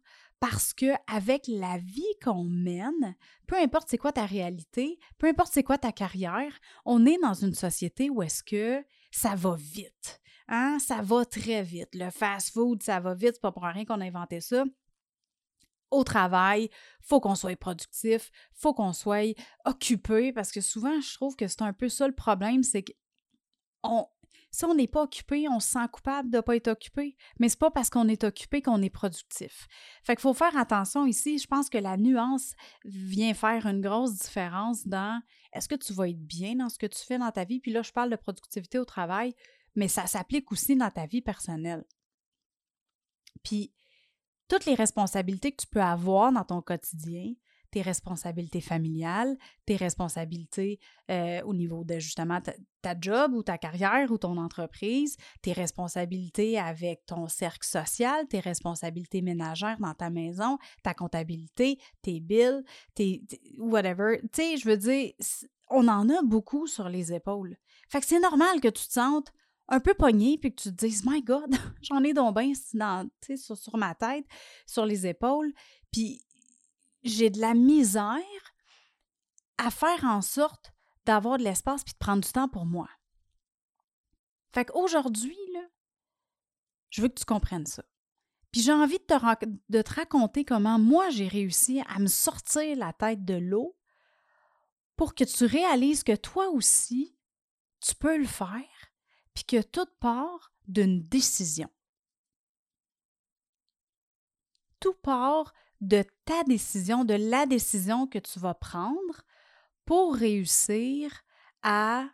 parce 0.41 0.73
que 0.73 0.87
avec 1.05 1.45
la 1.47 1.77
vie 1.77 2.17
qu'on 2.21 2.43
mène, 2.43 3.15
peu 3.45 3.55
importe 3.57 3.87
c'est 3.89 3.99
quoi 3.99 4.11
ta 4.11 4.25
réalité, 4.25 4.99
peu 5.19 5.27
importe 5.27 5.53
c'est 5.53 5.63
quoi 5.63 5.77
ta 5.77 5.91
carrière, 5.91 6.59
on 6.83 7.05
est 7.05 7.19
dans 7.21 7.35
une 7.35 7.53
société 7.53 8.09
où 8.09 8.23
est-ce 8.23 8.43
que 8.43 8.83
ça 9.11 9.35
va 9.35 9.55
vite. 9.55 10.19
Hein? 10.47 10.79
Ça 10.79 11.03
va 11.03 11.25
très 11.25 11.61
vite. 11.61 11.89
Le 11.93 12.09
fast-food, 12.09 12.81
ça 12.81 12.99
va 12.99 13.13
vite, 13.13 13.35
c'est 13.35 13.41
pas 13.41 13.51
pour 13.51 13.63
rien 13.63 13.85
qu'on 13.85 14.01
a 14.01 14.05
inventé 14.05 14.41
ça 14.41 14.65
au 15.91 16.03
travail, 16.05 16.69
faut 17.01 17.19
qu'on 17.19 17.35
soit 17.35 17.57
productif, 17.57 18.31
faut 18.53 18.73
qu'on 18.73 18.93
soit 18.93 19.35
occupé 19.65 20.31
parce 20.31 20.51
que 20.51 20.61
souvent 20.61 20.99
je 21.01 21.13
trouve 21.13 21.35
que 21.35 21.47
c'est 21.47 21.61
un 21.61 21.73
peu 21.73 21.89
ça 21.89 22.07
le 22.07 22.15
problème, 22.15 22.63
c'est 22.63 22.81
que 22.81 22.93
on, 23.83 24.07
si 24.51 24.65
on 24.65 24.75
n'est 24.75 24.87
pas 24.87 25.03
occupé, 25.03 25.47
on 25.47 25.61
se 25.61 25.69
sent 25.69 25.87
coupable 25.91 26.29
de 26.29 26.37
ne 26.37 26.41
pas 26.41 26.57
être 26.57 26.67
occupé, 26.67 27.15
mais 27.39 27.47
c'est 27.47 27.57
pas 27.59 27.71
parce 27.71 27.89
qu'on 27.89 28.09
est 28.09 28.25
occupé 28.25 28.61
qu'on 28.61 28.81
est 28.81 28.89
productif. 28.89 29.67
Fait 30.03 30.15
qu'il 30.15 30.21
faut 30.21 30.33
faire 30.33 30.55
attention 30.57 31.05
ici. 31.05 31.37
Je 31.37 31.47
pense 31.47 31.69
que 31.69 31.77
la 31.77 31.95
nuance 31.95 32.53
vient 32.83 33.33
faire 33.33 33.65
une 33.65 33.81
grosse 33.81 34.17
différence 34.17 34.85
dans 34.85 35.21
est-ce 35.53 35.69
que 35.69 35.75
tu 35.75 35.93
vas 35.93 36.09
être 36.09 36.21
bien 36.21 36.55
dans 36.55 36.67
ce 36.67 36.77
que 36.77 36.85
tu 36.85 36.99
fais 36.99 37.17
dans 37.17 37.31
ta 37.31 37.45
vie? 37.45 37.61
Puis 37.61 37.71
là, 37.71 37.81
je 37.81 37.93
parle 37.93 38.09
de 38.09 38.17
productivité 38.17 38.77
au 38.77 38.85
travail, 38.85 39.33
mais 39.75 39.87
ça 39.87 40.05
s'applique 40.05 40.51
aussi 40.51 40.75
dans 40.75 40.91
ta 40.91 41.05
vie 41.05 41.21
personnelle. 41.21 41.85
Puis, 43.43 43.73
toutes 44.49 44.65
les 44.65 44.75
responsabilités 44.75 45.53
que 45.53 45.61
tu 45.61 45.67
peux 45.67 45.81
avoir 45.81 46.31
dans 46.33 46.43
ton 46.43 46.61
quotidien, 46.61 47.33
tes 47.71 47.81
responsabilités 47.81 48.61
familiales, 48.61 49.37
tes 49.65 49.75
responsabilités 49.75 50.79
au 51.43 51.53
niveau 51.53 51.83
de 51.83 51.99
justement 51.99 52.39
ta, 52.81 52.95
job 52.99 53.33
ou 53.33 53.43
ta 53.43 53.57
carrière 53.57 54.11
ou 54.11 54.17
ton 54.17 54.37
entreprise, 54.37 55.17
tes 55.41 55.53
responsabilités 55.53 56.57
avec 56.57 57.05
ton 57.05 57.27
cercle 57.27 57.65
social, 57.65 58.27
tes 58.27 58.39
responsabilités 58.39 59.21
ménagères 59.21 59.77
dans 59.79 59.93
ta 59.93 60.09
maison, 60.09 60.57
ta 60.83 60.93
comptabilité, 60.93 61.79
tes 62.01 62.19
bills, 62.19 62.63
tes, 62.95 63.21
whatever. 63.57 64.19
Tu 64.33 64.41
sais, 64.41 64.57
je 64.57 64.69
veux 64.69 64.77
dire, 64.77 65.13
on 65.69 65.87
en 65.87 66.09
a 66.09 66.21
beaucoup 66.21 66.67
sur 66.67 66.89
les 66.89 67.13
épaules. 67.13 67.57
Fait 67.89 67.99
que 67.99 68.05
c'est 68.05 68.19
normal 68.19 68.61
que 68.61 68.67
tu 68.67 68.87
te 68.87 68.93
sentes 68.93 69.31
un 69.67 69.79
peu 69.79 69.93
pogné 69.93 70.37
puis 70.37 70.53
que 70.53 70.61
tu 70.61 70.69
te 70.69 70.85
dises 70.85 71.03
My 71.05 71.21
God, 71.21 71.55
j'en 71.81 72.03
ai 72.03 72.13
donc 72.13 72.37
bien 72.37 72.53
sur, 72.53 73.57
sur 73.57 73.77
ma 73.77 73.95
tête, 73.95 74.25
sur 74.67 74.85
les 74.85 75.07
épaules. 75.07 75.51
Puis 75.91 76.21
j'ai 77.03 77.29
de 77.29 77.39
la 77.39 77.53
misère 77.53 78.17
à 79.57 79.71
faire 79.71 80.03
en 80.05 80.21
sorte 80.21 80.71
d'avoir 81.05 81.37
de 81.37 81.43
l'espace 81.43 81.83
puis 81.83 81.93
de 81.93 81.99
prendre 81.99 82.23
du 82.23 82.31
temps 82.31 82.49
pour 82.49 82.65
moi. 82.65 82.89
Fait 84.53 84.65
qu'aujourd'hui, 84.65 85.37
je 86.89 87.01
veux 87.01 87.07
que 87.07 87.19
tu 87.19 87.25
comprennes 87.25 87.65
ça. 87.65 87.83
Puis 88.51 88.61
j'ai 88.61 88.73
envie 88.73 88.99
de 88.99 89.03
te, 89.05 89.45
de 89.69 89.81
te 89.81 89.93
raconter 89.93 90.43
comment 90.43 90.77
moi 90.77 91.09
j'ai 91.09 91.27
réussi 91.27 91.81
à 91.87 91.99
me 91.99 92.07
sortir 92.07 92.75
la 92.75 92.91
tête 92.91 93.23
de 93.23 93.35
l'eau 93.35 93.77
pour 94.97 95.15
que 95.15 95.23
tu 95.23 95.45
réalises 95.45 96.03
que 96.03 96.15
toi 96.15 96.49
aussi, 96.49 97.15
tu 97.79 97.95
peux 97.95 98.17
le 98.17 98.27
faire, 98.27 98.91
puis 99.33 99.45
que 99.45 99.61
tout 99.61 99.87
part 99.99 100.53
d'une 100.67 101.01
décision. 101.01 101.69
Tout 104.79 104.93
part 104.93 105.53
de 105.81 106.05
ta 106.25 106.43
décision, 106.43 107.03
de 107.03 107.15
la 107.15 107.45
décision 107.45 108.07
que 108.07 108.19
tu 108.19 108.39
vas 108.39 108.53
prendre 108.53 109.23
pour 109.85 110.15
réussir 110.15 111.23
à 111.63 112.07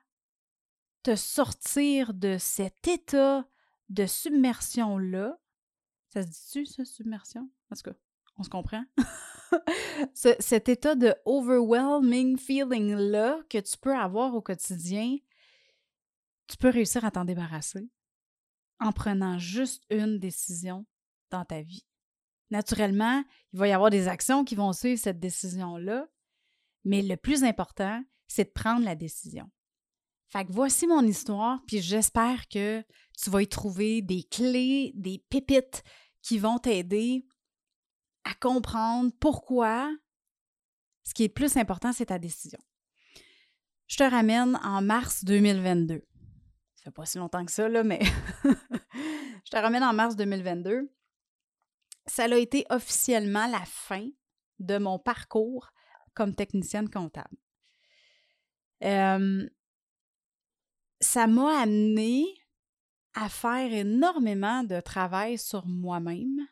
te 1.04 1.16
sortir 1.16 2.14
de 2.14 2.38
cet 2.40 2.88
état 2.88 3.48
de 3.90 4.06
submersion-là. 4.06 5.38
Ça 6.10 6.24
se 6.24 6.28
dit-tu, 6.28 6.66
ça, 6.66 6.86
submersion? 6.86 7.50
En 7.70 7.76
tout 7.76 7.92
on 8.38 8.44
se 8.44 8.50
comprend. 8.50 8.84
cet 10.14 10.70
état 10.70 10.96
de 10.96 11.16
overwhelming 11.26 12.38
feeling-là 12.38 13.40
que 13.50 13.58
tu 13.58 13.78
peux 13.78 13.96
avoir 13.96 14.36
au 14.36 14.42
quotidien, 14.42 15.18
tu 16.48 16.58
peux 16.58 16.70
réussir 16.70 17.04
à 17.04 17.12
t'en 17.12 17.26
débarrasser 17.26 17.90
en 18.80 18.92
prenant 18.92 19.40
juste 19.40 19.84
une 19.90 20.20
décision 20.20 20.86
dans 21.32 21.46
ta 21.46 21.62
vie 21.62 21.86
naturellement, 22.50 23.24
il 23.54 23.60
va 23.60 23.68
y 23.68 23.72
avoir 23.72 23.90
des 23.90 24.08
actions 24.08 24.44
qui 24.44 24.56
vont 24.56 24.74
suivre 24.74 25.00
cette 25.00 25.20
décision-là, 25.20 26.08
mais 26.84 27.02
le 27.02 27.18
plus 27.18 27.44
important, 27.44 28.04
c'est 28.28 28.46
de 28.46 28.52
prendre 28.52 28.86
la 28.86 28.96
décision. 28.96 29.50
Fait 30.30 30.46
que 30.46 30.52
voici 30.52 30.88
mon 30.88 31.04
histoire, 31.04 31.62
puis 31.68 31.82
j'espère 31.82 32.48
que 32.50 32.84
tu 33.18 33.30
vas 33.30 33.42
y 33.42 33.48
trouver 33.48 34.02
des 34.02 34.24
clés, 34.24 34.92
des 34.96 35.24
pépites 35.30 35.84
qui 36.22 36.38
vont 36.38 36.58
t'aider 36.58 37.26
à 38.26 38.34
comprendre 38.36 39.12
pourquoi 39.20 39.90
Ce 41.04 41.14
qui 41.14 41.24
est 41.24 41.28
le 41.28 41.34
plus 41.34 41.56
important, 41.56 41.94
c'est 41.94 42.08
ta 42.08 42.20
décision. 42.20 42.60
Je 43.88 43.96
te 43.96 44.04
ramène 44.04 44.60
en 44.64 44.82
mars 44.82 45.24
2022. 45.24 46.06
Ça 46.76 46.84
fait 46.84 46.92
pas 46.92 47.06
si 47.06 47.18
longtemps 47.18 47.46
que 47.46 47.52
ça, 47.52 47.70
là, 47.70 47.84
mais 47.84 48.02
je 48.44 49.50
te 49.50 49.58
ramène 49.58 49.84
en 49.84 49.94
mars 49.94 50.18
2022. 50.18 50.92
Ça 52.08 52.24
a 52.24 52.36
été 52.36 52.66
officiellement 52.70 53.48
la 53.48 53.64
fin 53.66 54.08
de 54.60 54.78
mon 54.78 54.98
parcours 54.98 55.72
comme 56.14 56.34
technicienne 56.34 56.90
comptable. 56.90 57.38
Euh, 58.84 59.48
ça 61.00 61.28
m'a 61.28 61.62
amené 61.62 62.26
à 63.14 63.30
faire 63.30 63.74
énormément 63.74 64.64
de 64.64 64.80
travail 64.80 65.38
sur 65.38 65.66
moi-même 65.66 66.48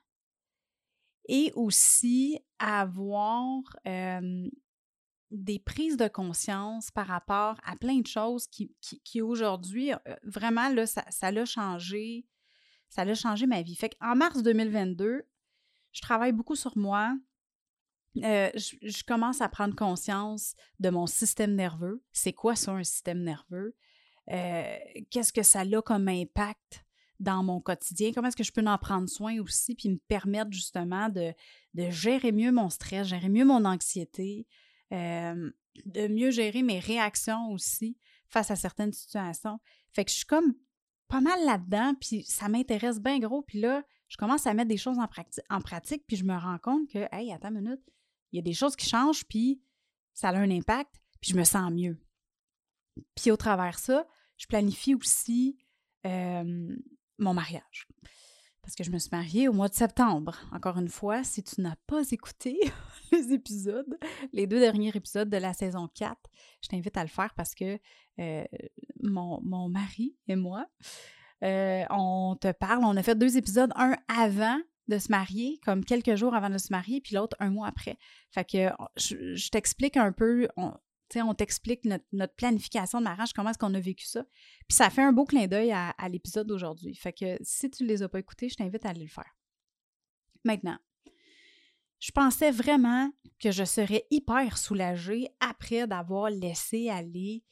et 1.28 1.52
aussi 1.56 2.40
à 2.60 2.82
avoir 2.82 3.62
des 5.32 5.60
prises 5.60 5.98
de 5.98 6.08
conscience 6.08 6.92
par 6.92 7.08
rapport 7.08 7.60
à 7.64 7.76
plein 7.76 8.00
de 8.00 8.08
choses 8.08 8.48
qui, 8.48 8.76
qui, 8.82 9.22
aujourd'hui, 9.22 9.92
vraiment, 10.24 10.70
là, 10.70 10.86
ça 10.86 11.32
l'a 11.32 11.46
changé. 11.46 12.26
Ça 12.90 13.04
l'a 13.04 13.16
changé 13.16 13.46
ma 13.46 13.62
vie. 13.62 13.76
Fait 13.76 13.90
qu'en 13.90 14.16
mars 14.16 14.42
2022, 14.42 15.24
je 15.96 16.02
travaille 16.02 16.34
beaucoup 16.34 16.56
sur 16.56 16.78
moi. 16.78 17.18
je, 18.16 18.76
je, 18.82 19.04
commence 19.04 19.42
à 19.42 19.50
prendre 19.50 19.76
conscience 19.76 20.56
de 20.80 20.90
mon 20.90 21.08
système 21.08 21.56
nerveux. 21.56 22.04
C'est 22.12 22.34
quoi 22.34 22.56
ça, 22.56 22.74
un 22.74 22.84
système 22.84 23.24
nerveux? 23.24 23.76
Qu'est-ce 24.28 25.34
que 25.34 25.44
ça 25.44 25.62
a 25.62 25.82
comme 25.82 26.08
impact 26.08 26.86
dans 27.20 27.44
mon 27.44 27.62
quotidien, 27.62 28.12
comment 28.14 28.28
est-ce 28.28 28.36
que 28.36 28.44
je 28.44 28.52
peux 28.52 28.66
en 28.66 28.78
prendre 28.78 29.08
soin 29.08 29.40
aussi, 29.40 29.76
puis 29.76 29.90
me 29.90 29.98
permettre 30.08 30.52
justement 30.52 31.10
de, 31.10 31.34
de 31.74 31.90
gérer 31.90 32.32
mieux 32.32 32.52
mon 32.52 32.70
stress, 32.70 33.08
gérer 33.08 33.30
mieux 33.30 33.46
mon 33.46 33.64
anxiété, 33.66 34.46
euh, 34.92 35.50
de 35.86 36.08
mieux 36.08 36.32
gérer 36.32 36.62
mes 36.62 36.80
réactions 36.80 37.52
aussi 37.52 37.98
face 38.28 38.52
à 38.52 38.56
certaines 38.56 38.94
situations. 38.94 39.60
Fait 39.94 40.04
que 40.04 40.12
je 40.12 40.18
suis 40.18 40.26
comme 40.26 40.56
pas 41.08 41.22
mal 41.22 41.40
là-dedans, 41.46 41.94
puis 42.00 42.24
ça 42.24 42.50
m'intéresse 42.50 43.00
bien 43.00 43.20
gros, 43.20 43.44
puis 43.44 43.62
là, 43.62 43.84
je 44.08 44.18
commence 44.18 44.46
à 44.48 44.54
mettre 44.54 44.70
des 44.70 44.78
choses 44.78 44.98
en, 45.00 45.62
pratique, 45.62 46.04
puis 46.08 46.18
je 46.18 46.24
me 46.24 46.36
rends 46.36 46.60
compte 46.60 46.90
que, 46.90 47.08
hey, 47.12 47.32
attends 47.34 47.50
une 47.50 47.62
minute, 47.62 47.82
il 48.32 48.38
y 48.38 48.40
a 48.40 48.44
des 48.44 48.54
choses 48.54 48.76
qui 48.76 48.88
changent, 48.88 49.26
puis 49.26 49.62
ça 50.14 50.30
a 50.30 50.36
un 50.36 50.50
impact, 50.52 51.02
puis 51.22 51.32
je 51.32 51.38
me 51.38 51.44
sens 51.44 51.72
mieux. 51.72 51.98
Puis 53.16 53.32
au 53.32 53.38
travers 53.38 53.80
ça, 53.80 54.08
je 54.38 54.48
planifie 54.48 54.96
aussi 54.96 55.58
euh, 56.06 56.76
mon 57.18 57.34
mariage. 57.34 57.88
Parce 58.62 58.76
que 58.76 58.84
je 58.84 58.90
me 58.90 58.98
suis 58.98 59.12
mariée 59.12 59.48
au 59.48 59.54
mois 59.54 59.68
de 59.68 59.76
septembre. 59.76 60.36
Encore 60.52 60.80
une 60.80 60.90
fois, 60.90 61.24
si 61.24 61.44
tu 61.44 61.62
n'as 61.62 61.76
pas 61.86 62.02
écouté 62.12 62.60
les 63.12 63.32
épisodes, 63.32 63.98
les 64.34 64.48
deux 64.48 64.60
derniers 64.60 64.96
épisodes 64.96 65.30
de 65.30 65.38
la 65.38 65.54
saison 65.54 65.88
4, 65.94 66.18
je 66.62 66.70
t'invite 66.70 66.98
à 66.98 67.04
le 67.04 67.10
faire 67.10 67.34
parce 67.36 67.54
que 67.54 67.80
euh, 68.20 68.44
mon, 69.04 69.70
mari 69.70 70.16
et 70.28 70.36
moi, 70.36 70.66
euh, 71.44 71.84
on 71.90 72.38
te 72.40 72.52
parle, 72.52 72.84
on 72.86 72.96
a 72.96 73.04
fait 73.04 73.16
deux 73.16 73.38
épisodes, 73.38 73.72
un 73.76 73.96
avant 74.08 74.60
de 74.88 74.98
se 75.00 75.10
marier, 75.10 75.60
comme 75.66 75.84
quelques 75.84 76.16
jours 76.16 76.36
avant 76.36 76.50
de 76.50 76.58
se 76.58 76.72
marier, 76.72 77.02
puis 77.02 77.16
l'autre 77.16 77.36
un 77.40 77.50
mois 77.50 77.68
après. 77.68 77.98
Fait 78.32 78.46
que 78.46 78.70
je, 78.98 79.50
t'explique 79.50 79.98
un 79.98 80.12
peu, 80.12 80.48
on 80.58 81.34
t'explique 81.34 81.86
notre, 81.86 82.36
planification 82.36 83.00
de 83.00 83.06
mariage, 83.06 83.34
comment 83.34 83.50
est-ce 83.50 83.58
qu'on 83.58 83.74
a 83.74 83.80
vécu 83.80 84.06
ça. 84.06 84.24
Puis 84.68 84.76
ça 84.76 84.90
fait 84.90 85.02
un 85.02 85.12
beau 85.12 85.26
clin 85.26 85.48
d'œil 85.48 85.72
à, 85.72 85.94
l'épisode 86.10 86.48
d'aujourd'hui. 86.48 86.96
Fait 86.96 87.14
que 87.14 87.38
si 87.42 87.70
tu 87.70 87.84
ne 87.84 87.88
les 87.88 88.04
as 88.04 88.10
pas 88.10 88.20
écoutés, 88.20 88.50
je 88.50 88.56
t'invite 88.56 88.86
à 88.86 88.90
aller 88.90 89.04
le 89.04 89.08
faire. 89.08 89.36
Maintenant, 90.44 90.78
je 92.00 92.12
pensais 92.12 92.52
vraiment 92.52 93.12
que 93.40 93.52
je 93.52 93.64
serais 93.64 94.06
hyper 94.12 94.58
soulagée 94.58 95.30
après 95.40 95.88
d'avoir 95.88 96.30
laissé 96.30 96.90
aller, 96.90 97.44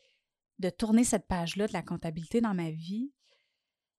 de 0.59 0.69
tourner 0.69 1.03
cette 1.03 1.27
page-là 1.27 1.67
de 1.67 1.73
la 1.73 1.81
comptabilité 1.81 2.39
dans 2.39 2.53
ma 2.53 2.69
vie. 2.69 3.11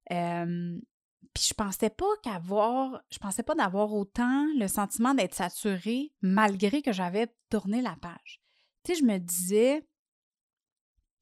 Puis 0.09 1.45
je 1.49 1.55
pensais 1.55 1.91
pas 1.91 2.07
qu'avoir, 2.23 3.03
je 3.11 3.19
pensais 3.19 3.43
pas 3.43 3.55
d'avoir 3.55 3.93
autant 3.93 4.47
le 4.57 4.69
sentiment 4.69 5.15
d'être 5.15 5.35
saturée 5.35 6.13
malgré 6.23 6.83
que 6.83 6.93
j'avais 6.93 7.29
tourné 7.51 7.83
la 7.83 7.97
page 8.01 8.45
tu 8.85 8.93
sais, 8.93 9.01
je 9.01 9.05
me 9.05 9.19
disais, 9.19 9.87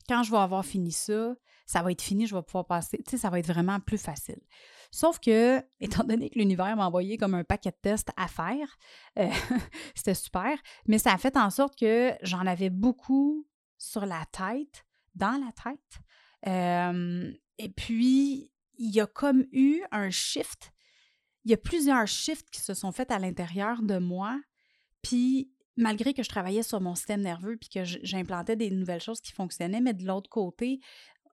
quand 0.09 0.23
je 0.23 0.31
vais 0.31 0.39
avoir 0.39 0.65
fini 0.65 0.93
ça, 0.93 1.35
ça 1.65 1.83
va 1.83 1.93
être 1.93 2.03
fini, 2.03 2.27
je 2.27 2.35
vais 2.35 2.43
pouvoir 2.43 2.67
passer, 2.67 2.99
tu 2.99 3.11
sais, 3.11 3.19
ça 3.19 3.31
va 3.31 3.39
être 3.39 3.47
vraiment 3.47 3.79
plus 3.81 3.99
facile. 3.99 4.41
Sauf 4.91 5.21
que, 5.21 5.65
étant 5.81 6.05
donné 6.05 6.29
que 6.29 6.39
l'univers 6.39 6.77
m'a 6.77 6.87
envoyé 6.87 7.17
comme 7.17 7.35
un 7.35 7.45
paquet 7.45 7.71
de 7.71 7.77
tests 7.81 8.11
à 8.17 8.27
faire, 8.27 8.77
euh, 9.19 9.31
c'était 9.95 10.15
super, 10.15 10.59
mais 10.87 10.99
ça 10.99 11.13
a 11.13 11.19
fait 11.19 11.37
en 11.37 11.51
sorte 11.51 11.79
que 11.79 12.13
j'en 12.23 12.47
avais 12.47 12.71
beaucoup 12.71 13.47
sur 13.79 14.05
la 14.05 14.25
tête, 14.33 14.85
dans 15.15 15.41
la 15.45 15.53
tête. 15.53 16.01
Et 17.59 17.69
puis, 17.69 18.52
il 18.83 18.91
y 18.91 19.01
a 19.01 19.07
comme 19.07 19.47
eu 19.53 19.81
un 19.93 20.11
shift. 20.11 20.73
Il 21.45 21.53
y 21.53 21.55
a 21.55 21.57
plusieurs 21.57 22.07
shifts 22.09 22.51
qui 22.51 22.61
se 22.61 22.75
sont 22.75 22.91
faits 22.91 23.13
à 23.13 23.21
l'intérieur 23.21 23.81
de 23.81 23.99
moi. 23.99 24.41
Puis, 25.03 25.53
malgré 25.77 26.15
que 26.15 26.25
je 26.25 26.29
travaillais 26.29 26.65
sur 26.65 26.81
mon 26.81 26.97
système 26.97 27.21
nerveux 27.21 27.57
puis 27.57 27.69
que 27.69 27.85
j'implantais 27.85 28.57
des 28.57 28.71
nouvelles 28.71 29.01
choses 29.01 29.21
qui 29.21 29.33
fonctionnaient, 29.33 29.81
mais 29.81 29.95
de 29.95 30.05
l'autre 30.05 30.29
côté, 30.29 30.81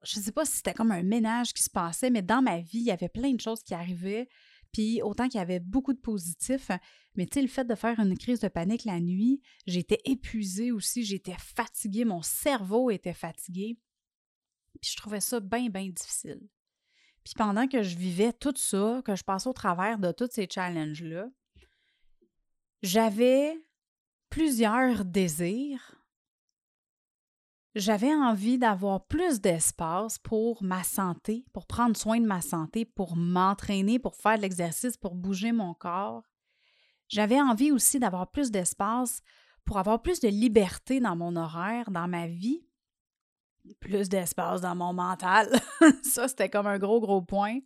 je 0.04 0.18
ne 0.18 0.24
sais 0.24 0.32
pas 0.32 0.44
si 0.44 0.58
c'était 0.58 0.74
comme 0.74 0.92
un 0.92 1.02
ménage 1.02 1.52
qui 1.52 1.62
se 1.62 1.70
passait, 1.70 2.10
mais 2.10 2.22
dans 2.22 2.40
ma 2.40 2.58
vie, 2.58 2.78
il 2.78 2.84
y 2.84 2.92
avait 2.92 3.08
plein 3.08 3.32
de 3.32 3.40
choses 3.40 3.64
qui 3.64 3.74
arrivaient. 3.74 4.28
Puis 4.72 5.02
autant 5.02 5.28
qu'il 5.28 5.38
y 5.38 5.42
avait 5.42 5.58
beaucoup 5.58 5.92
de 5.92 5.98
positifs, 5.98 6.70
mais 7.16 7.26
tu 7.26 7.34
sais, 7.34 7.42
le 7.42 7.48
fait 7.48 7.64
de 7.64 7.74
faire 7.74 7.98
une 7.98 8.16
crise 8.16 8.38
de 8.38 8.48
panique 8.48 8.84
la 8.84 9.00
nuit, 9.00 9.42
j'étais 9.66 9.98
épuisée 10.04 10.70
aussi, 10.70 11.04
j'étais 11.04 11.36
fatiguée, 11.36 12.04
mon 12.04 12.22
cerveau 12.22 12.92
était 12.92 13.12
fatigué. 13.12 13.76
Puis 14.80 14.92
je 14.92 14.96
trouvais 14.96 15.20
ça 15.20 15.40
bien, 15.40 15.68
bien 15.68 15.88
difficile. 15.88 16.48
Pendant 17.36 17.68
que 17.68 17.82
je 17.82 17.96
vivais 17.96 18.32
tout 18.32 18.54
ça, 18.56 19.02
que 19.04 19.16
je 19.16 19.24
passais 19.24 19.48
au 19.48 19.52
travers 19.52 19.98
de 19.98 20.12
tous 20.12 20.28
ces 20.30 20.48
challenges-là, 20.50 21.28
j'avais 22.82 23.56
plusieurs 24.30 25.04
désirs. 25.04 25.96
J'avais 27.74 28.12
envie 28.12 28.58
d'avoir 28.58 29.06
plus 29.06 29.40
d'espace 29.40 30.18
pour 30.18 30.62
ma 30.62 30.82
santé, 30.82 31.44
pour 31.52 31.66
prendre 31.66 31.96
soin 31.96 32.20
de 32.20 32.26
ma 32.26 32.40
santé, 32.40 32.84
pour 32.84 33.16
m'entraîner, 33.16 33.98
pour 33.98 34.16
faire 34.16 34.36
de 34.36 34.42
l'exercice, 34.42 34.96
pour 34.96 35.14
bouger 35.14 35.52
mon 35.52 35.74
corps. 35.74 36.24
J'avais 37.08 37.40
envie 37.40 37.70
aussi 37.70 38.00
d'avoir 38.00 38.30
plus 38.30 38.50
d'espace 38.50 39.22
pour 39.64 39.78
avoir 39.78 40.02
plus 40.02 40.20
de 40.20 40.28
liberté 40.28 40.98
dans 40.98 41.14
mon 41.14 41.36
horaire, 41.36 41.90
dans 41.90 42.08
ma 42.08 42.26
vie, 42.26 42.64
plus 43.74 44.08
d'espace 44.08 44.60
dans 44.60 44.74
mon 44.74 44.92
mental. 44.92 45.48
Ça, 46.02 46.28
c'était 46.28 46.48
comme 46.48 46.66
un 46.66 46.78
gros, 46.78 47.00
gros 47.00 47.22
point. 47.22 47.58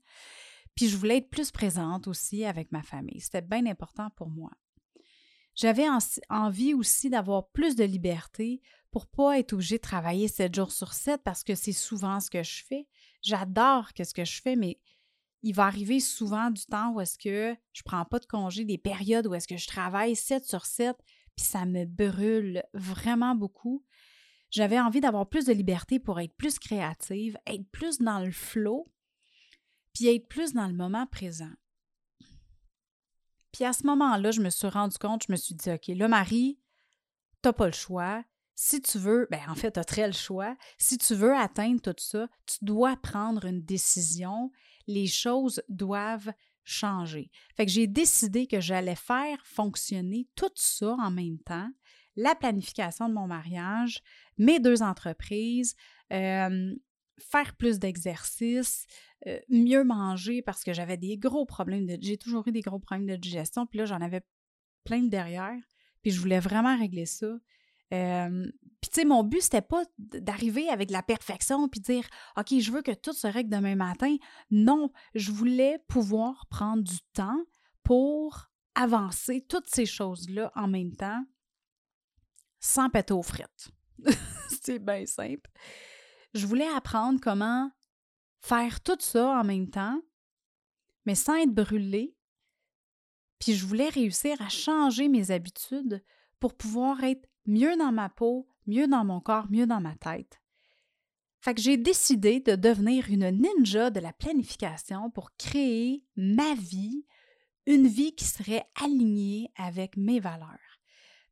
Puis 0.75 0.89
je 0.89 0.97
voulais 0.97 1.19
être 1.19 1.31
plus 1.31 1.51
présente 1.51 2.09
aussi 2.09 2.45
avec 2.45 2.73
ma 2.73 2.83
famille. 2.83 3.21
C'était 3.21 3.43
bien 3.43 3.67
important 3.67 4.11
pour 4.17 4.29
moi. 4.29 4.51
J'avais 5.55 5.87
envie 6.31 6.75
aussi 6.75 7.11
d'avoir 7.11 7.49
plus 7.51 7.77
de 7.77 7.85
liberté 7.85 8.61
pour 8.91 9.07
pas 9.07 9.39
être 9.39 9.53
obligée 9.53 9.77
de 9.77 9.83
travailler 9.83 10.27
7 10.27 10.55
jours 10.55 10.73
sur 10.73 10.93
7 10.93 11.23
parce 11.23 11.45
que 11.45 11.55
c'est 11.55 11.73
souvent 11.73 12.19
ce 12.21 12.31
que 12.31 12.43
je 12.43 12.65
fais. 12.65 12.89
J'adore 13.23 13.91
ce 13.97 14.13
que 14.13 14.25
je 14.25 14.43
fais, 14.43 14.57
mais 14.57 14.81
il 15.43 15.55
va 15.55 15.67
arriver 15.67 16.01
souvent 16.01 16.51
du 16.51 16.65
temps 16.65 16.93
où 16.93 17.01
est-ce 17.01 17.19
que 17.19 17.57
je 17.73 17.83
prends 17.83 18.05
pas 18.05 18.19
de 18.19 18.27
congé, 18.27 18.65
des 18.65 18.79
périodes 18.79 19.27
où 19.27 19.35
est-ce 19.35 19.47
que 19.47 19.57
je 19.57 19.67
travaille 19.67 20.17
7 20.17 20.45
sur 20.45 20.65
7, 20.65 20.97
puis 21.37 21.45
ça 21.45 21.67
me 21.67 21.85
brûle 21.85 22.65
vraiment 22.73 23.35
beaucoup. 23.35 23.85
J'avais 24.55 24.79
envie 24.79 25.01
d'avoir 25.01 25.29
plus 25.29 25.47
de 25.47 25.53
liberté 25.53 25.99
pour 25.99 26.21
être 26.21 26.37
plus 26.37 26.61
créative, 26.61 27.37
être 27.45 27.69
plus 27.73 27.99
dans 27.99 28.21
le 28.21 28.31
flow, 28.31 28.89
puis 29.93 30.07
être 30.07 30.29
plus 30.29 30.53
dans 30.53 30.69
le 30.69 30.75
moment 30.75 31.09
présent. 31.09 31.51
Puis 33.51 33.65
à 33.65 33.73
ce 33.73 33.85
moment-là, 33.85 34.31
je 34.31 34.41
me 34.41 34.51
suis 34.51 34.69
rendu 34.69 34.97
compte, 34.97 35.25
je 35.27 35.33
me 35.33 35.37
suis 35.37 35.57
dit, 35.57 35.73
OK, 35.73 35.89
là, 35.89 36.07
Marie, 36.07 36.61
t'as 37.43 37.53
pas 37.53 37.67
le 37.67 37.73
choix. 37.73 38.23
Si 38.55 38.81
tu 38.81 38.97
veux, 38.97 39.27
ben 39.29 39.41
en 39.49 39.57
fait, 39.57 39.73
tu 39.73 39.81
as 39.81 39.85
très 39.85 40.07
le 40.07 40.13
choix. 40.13 40.57
Si 40.79 40.99
tu 40.99 41.17
veux 41.17 41.35
atteindre 41.35 41.81
tout 41.81 41.97
ça, 41.99 42.29
tu 42.47 42.59
dois 42.63 42.97
prendre 42.97 43.47
une 43.47 43.65
décision. 43.65 44.53
Les 44.87 45.09
choses 45.09 45.65
doivent 45.69 46.33
changer. 46.63 47.29
Fait 47.57 47.67
que 47.67 47.73
j'ai 47.73 47.89
décidé 47.89 48.47
que 48.47 48.61
j'allais 48.61 48.95
faire 48.95 49.45
fonctionner 49.45 50.29
tout 50.37 50.53
ça 50.55 50.95
en 51.01 51.11
même 51.11 51.41
temps. 51.41 51.69
La 52.17 52.35
planification 52.35 53.09
de 53.09 53.15
mon 53.15 53.27
mariage, 53.27 54.03
mes 54.39 54.61
deux 54.61 54.83
entreprises, 54.83 55.75
faire 57.19 57.55
plus 57.57 57.79
d'exercice, 57.79 58.87
euh, 59.27 59.39
mieux 59.49 59.85
manger 59.85 60.43
parce 60.43 60.65
que 60.65 60.73
j'avais 60.73 60.97
des 60.97 61.17
gros 61.17 61.47
problèmes 61.47 61.87
de 61.87 61.97
j'ai 62.01 62.19
toujours 62.19 62.47
eu 62.49 62.53
des 62.53 62.61
gros 62.61 62.79
problèmes 62.79 63.07
de 63.07 63.17
digestion 63.17 63.67
puis 63.67 63.79
là 63.79 63.87
j'en 63.87 64.01
avais 64.01 64.23
plein 64.85 65.03
de 65.03 65.09
derrière 65.09 65.57
puis 66.03 66.11
je 66.11 66.21
voulais 66.21 66.41
vraiment 66.41 66.77
régler 66.77 67.07
ça. 67.07 67.29
Puis 67.91 68.91
tu 68.91 69.01
sais 69.01 69.05
mon 69.05 69.23
but 69.23 69.41
c'était 69.41 69.63
pas 69.63 69.85
d'arriver 69.99 70.69
avec 70.69 70.91
la 70.91 71.03
perfection 71.03 71.69
puis 71.69 71.81
dire 71.81 72.07
OK, 72.37 72.59
je 72.59 72.71
veux 72.73 72.83
que 72.83 72.93
tout 72.93 73.13
se 73.13 73.27
règle 73.27 73.51
demain 73.51 73.77
matin. 73.77 74.17
Non, 74.51 74.91
je 75.15 75.31
voulais 75.31 75.79
pouvoir 75.89 76.47
prendre 76.51 76.83
du 76.83 76.99
temps 77.13 77.41
pour 77.83 78.51
avancer 78.75 79.47
toutes 79.49 79.69
ces 79.69 79.87
choses-là 79.87 80.51
en 80.57 80.67
même 80.67 80.93
temps 80.93 81.25
sans 82.65 82.89
péter 82.89 83.13
aux 83.13 83.23
frites. 83.23 83.69
c'est 84.63 84.79
bien 84.79 85.05
simple. 85.05 85.51
Je 86.33 86.47
voulais 86.47 86.67
apprendre 86.67 87.21
comment 87.23 87.71
faire 88.41 88.81
tout 88.81 88.97
ça 89.01 89.39
en 89.39 89.45
même 89.45 89.69
temps, 89.69 90.01
mais 91.05 91.15
sans 91.15 91.35
être 91.35 91.53
brûlée. 91.55 92.17
Puis 93.39 93.53
je 93.53 93.67
voulais 93.67 93.91
réussir 93.91 94.41
à 94.41 94.49
changer 94.49 95.09
mes 95.09 95.31
habitudes 95.31 96.03
pour 96.41 96.57
pouvoir 96.57 97.05
être 97.05 97.29
mieux 97.45 97.77
dans 97.77 97.93
ma 97.93 98.09
peau, 98.09 98.49
mieux 98.67 98.89
dans 98.89 99.05
mon 99.05 99.21
corps, 99.21 99.51
mieux 99.51 99.67
dans 99.67 99.81
ma 99.81 99.95
tête. 99.97 100.41
Fait 101.41 101.55
que 101.55 101.61
j'ai 101.61 101.77
décidé 101.77 102.41
de 102.41 102.57
devenir 102.57 103.11
une 103.11 103.29
ninja 103.31 103.91
de 103.91 104.01
la 104.01 104.15
planification 104.15 105.11
pour 105.11 105.37
créer 105.37 106.03
ma 106.17 106.55
vie, 106.55 107.05
une 107.67 107.89
vie 107.89 108.15
qui 108.15 108.25
serait 108.25 108.65
alignée 108.83 109.53
avec 109.57 109.99
mes 109.99 110.19
valeurs. 110.19 110.64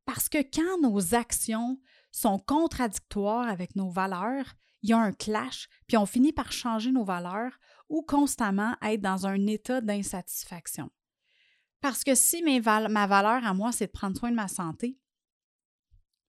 Parce 0.04 0.28
que 0.28 0.42
quand 0.42 0.80
nos 0.80 1.14
actions 1.14 1.80
sont 2.11 2.38
contradictoires 2.38 3.49
avec 3.49 3.76
nos 3.76 3.90
valeurs, 3.90 4.54
il 4.82 4.90
y 4.90 4.92
a 4.92 4.99
un 4.99 5.12
clash, 5.12 5.68
puis 5.87 5.97
on 5.97 6.06
finit 6.06 6.32
par 6.32 6.52
changer 6.52 6.90
nos 6.90 7.04
valeurs 7.04 7.59
ou 7.88 8.02
constamment 8.02 8.76
être 8.82 9.00
dans 9.00 9.26
un 9.26 9.47
état 9.47 9.80
d'insatisfaction. 9.80 10.90
Parce 11.80 12.04
que 12.04 12.14
si 12.14 12.42
ma 12.42 13.06
valeur 13.06 13.44
à 13.44 13.54
moi, 13.54 13.73
c'est 13.73 13.87
de 13.87 13.92
prendre 13.92 14.16
soin 14.16 14.30
de 14.30 14.37
ma 14.37 14.49
santé, 14.49 14.99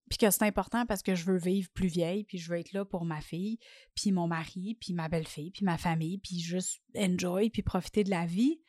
puis 0.10 0.18
que 0.18 0.30
c'est 0.30 0.44
important 0.44 0.86
parce 0.86 1.01
que 1.01 1.15
je 1.15 1.25
veux 1.25 1.38
vivre 1.38 1.70
plus 1.74 1.88
vieille, 1.88 2.24
puis 2.24 2.38
je 2.38 2.51
veux 2.51 2.60
être 2.60 2.74
là 2.74 2.86
pour 2.86 3.06
ma 3.06 3.22
fille, 3.22 3.58
puis 3.96 4.12
mon 4.12 4.27
mari, 4.27 4.77
puis 4.80 4.94
ma 4.94 5.10
belle-fille, 5.10 5.51
puis 5.51 5.65
ma 5.65 5.77
famille, 5.77 6.20
puis 6.20 6.39
juste 6.39 6.82
enjoy, 6.96 7.50
puis 7.50 7.63
profiter 7.63 8.03
de 8.03 8.12
la 8.12 8.25
vie, 8.25 8.62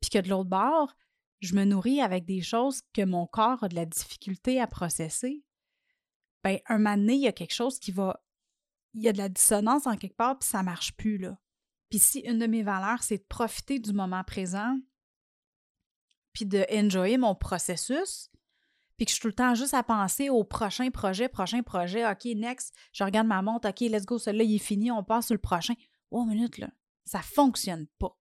puis 0.00 0.10
que 0.10 0.18
de 0.18 0.28
l'autre 0.28 0.48
bord, 0.48 0.94
je 1.40 1.54
me 1.54 1.64
nourris 1.64 2.00
avec 2.00 2.24
des 2.24 2.42
choses 2.42 2.82
que 2.92 3.04
mon 3.04 3.26
corps 3.26 3.62
a 3.62 3.68
de 3.68 3.74
la 3.74 3.86
difficulté 3.86 4.60
à 4.60 4.66
processer, 4.66 5.44
bien, 6.44 6.58
un 6.68 6.78
moment 6.78 6.96
donné, 6.96 7.14
il 7.14 7.22
y 7.22 7.28
a 7.28 7.32
quelque 7.32 7.54
chose 7.54 7.78
qui 7.78 7.92
va. 7.92 8.22
Il 8.94 9.02
y 9.02 9.08
a 9.08 9.12
de 9.12 9.18
la 9.18 9.28
dissonance 9.28 9.86
en 9.86 9.96
quelque 9.96 10.16
part, 10.16 10.38
puis 10.38 10.48
ça 10.48 10.62
marche 10.62 10.96
plus, 10.96 11.18
là. 11.18 11.38
Puis 11.90 11.98
si 11.98 12.20
une 12.20 12.38
de 12.38 12.46
mes 12.46 12.62
valeurs, 12.62 13.02
c'est 13.02 13.18
de 13.18 13.24
profiter 13.28 13.78
du 13.78 13.92
moment 13.92 14.24
présent, 14.24 14.78
puis 16.32 16.46
de 16.46 16.64
enjoyer 16.72 17.18
mon 17.18 17.34
processus, 17.34 18.30
puis 18.96 19.04
que 19.04 19.10
je 19.10 19.14
suis 19.14 19.20
tout 19.20 19.28
le 19.28 19.34
temps 19.34 19.54
juste 19.54 19.74
à 19.74 19.82
penser 19.82 20.30
au 20.30 20.42
prochain 20.44 20.90
projet, 20.90 21.28
prochain 21.28 21.62
projet, 21.62 22.10
OK, 22.10 22.24
next, 22.36 22.74
je 22.92 23.04
regarde 23.04 23.26
ma 23.26 23.42
montre, 23.42 23.68
OK, 23.68 23.80
let's 23.80 24.06
go, 24.06 24.18
celui-là, 24.18 24.44
il 24.44 24.54
est 24.54 24.58
fini, 24.58 24.90
on 24.90 25.04
passe 25.04 25.26
sur 25.26 25.34
le 25.34 25.40
prochain. 25.40 25.74
Oh, 26.10 26.24
minute, 26.24 26.58
là, 26.58 26.70
ça 27.04 27.20
fonctionne 27.20 27.86
pas. 27.98 28.16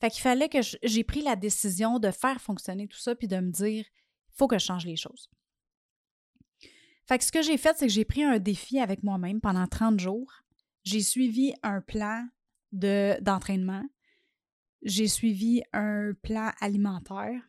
Fait 0.00 0.10
qu'il 0.10 0.20
fallait 0.20 0.48
que 0.48 0.58
j'ai 0.82 1.04
pris 1.04 1.22
la 1.22 1.36
décision 1.36 1.98
de 1.98 2.10
faire 2.10 2.40
fonctionner 2.40 2.86
tout 2.86 2.98
ça 2.98 3.14
puis 3.14 3.28
de 3.28 3.36
me 3.36 3.50
dire, 3.50 3.84
il 3.84 4.34
faut 4.36 4.46
que 4.46 4.58
je 4.58 4.64
change 4.64 4.84
les 4.84 4.96
choses. 4.96 5.30
Fait 7.06 7.18
que 7.18 7.24
ce 7.24 7.32
que 7.32 7.42
j'ai 7.42 7.56
fait, 7.56 7.76
c'est 7.78 7.86
que 7.86 7.92
j'ai 7.92 8.04
pris 8.04 8.24
un 8.24 8.38
défi 8.38 8.80
avec 8.80 9.02
moi-même 9.02 9.40
pendant 9.40 9.66
30 9.66 10.00
jours. 10.00 10.32
J'ai 10.84 11.02
suivi 11.02 11.54
un 11.62 11.80
plan 11.80 12.26
d'entraînement. 12.72 13.84
j'ai 14.82 15.08
suivi 15.08 15.62
un 15.72 16.12
plan 16.22 16.52
alimentaire. 16.60 17.40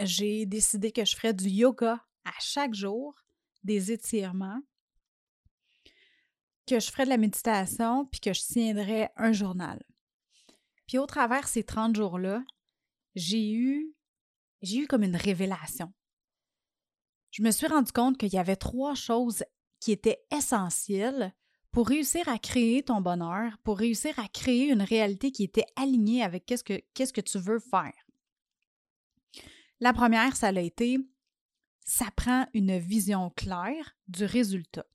J'ai 0.00 0.46
décidé 0.46 0.92
que 0.92 1.04
je 1.04 1.16
ferais 1.16 1.34
du 1.34 1.48
yoga 1.48 2.04
à 2.24 2.32
chaque 2.40 2.74
jour, 2.74 3.14
des 3.64 3.90
étirements, 3.90 4.60
que 6.66 6.78
je 6.78 6.90
ferais 6.90 7.04
de 7.04 7.10
la 7.10 7.16
méditation, 7.16 8.06
puis 8.06 8.20
que 8.20 8.32
je 8.32 8.40
tiendrais 8.42 9.10
un 9.16 9.32
journal. 9.32 9.82
Puis 10.86 10.98
au 10.98 11.06
travers 11.06 11.48
ces 11.48 11.64
30 11.64 11.96
jours-là, 11.96 12.42
j'ai 13.14 13.52
eu, 13.52 13.94
j'ai 14.62 14.78
eu 14.78 14.86
comme 14.86 15.02
une 15.02 15.16
révélation. 15.16 15.92
Je 17.30 17.42
me 17.42 17.50
suis 17.50 17.66
rendu 17.66 17.92
compte 17.92 18.18
qu'il 18.18 18.32
y 18.32 18.38
avait 18.38 18.56
trois 18.56 18.94
choses 18.94 19.44
qui 19.80 19.92
étaient 19.92 20.24
essentielles 20.30 21.34
pour 21.70 21.88
réussir 21.88 22.26
à 22.28 22.38
créer 22.38 22.82
ton 22.82 23.00
bonheur, 23.02 23.58
pour 23.62 23.78
réussir 23.78 24.18
à 24.18 24.28
créer 24.28 24.70
une 24.70 24.80
réalité 24.80 25.30
qui 25.30 25.44
était 25.44 25.66
alignée 25.76 26.22
avec 26.22 26.46
qu'est-ce 26.46 26.64
que, 26.64 26.80
qu'est-ce 26.94 27.12
que 27.12 27.20
tu 27.20 27.38
veux 27.38 27.58
faire. 27.58 27.92
La 29.80 29.92
première, 29.92 30.36
ça 30.36 30.48
a 30.48 30.60
été, 30.60 30.98
ça 31.84 32.06
prend 32.16 32.46
une 32.54 32.78
vision 32.78 33.28
claire 33.30 33.94
du 34.08 34.24
résultat. 34.24 34.86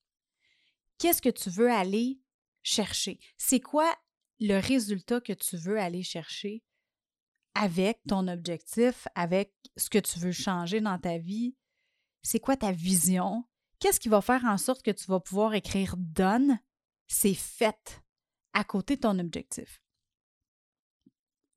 Qu'est-ce 0.98 1.22
que 1.22 1.30
tu 1.30 1.52
veux 1.52 1.72
aller 1.72 2.20
chercher? 2.64 3.20
C'est 3.38 3.60
quoi 3.60 3.96
le 4.42 4.60
résultat 4.60 5.22
que 5.22 5.34
tu 5.34 5.56
veux 5.56 5.80
aller 5.80 6.02
chercher 6.02 6.64
avec 7.54 8.00
ton 8.08 8.28
objectif, 8.28 9.08
avec 9.14 9.54
ce 9.78 9.90
que 9.90 10.00
tu 10.00 10.20
veux 10.20 10.32
changer 10.32 10.82
dans 10.82 10.98
ta 10.98 11.20
vie. 11.20 11.56
C'est 12.24 12.40
quoi 12.40 12.58
ta 12.58 12.72
vision? 12.72 13.46
Qu'est-ce 13.80 14.00
qui 14.00 14.10
va 14.10 14.22
faire 14.22 14.44
en 14.46 14.58
sorte 14.58 14.82
que 14.82 14.92
tu 14.92 15.06
vas 15.06 15.20
pouvoir 15.20 15.54
écrire 15.54 15.96
donne? 15.98 16.60
C'est 17.08 17.36
fait 17.36 18.02
à 18.54 18.64
côté 18.64 18.96
de 18.96 19.02
ton 19.02 19.20
objectif? 19.20 19.82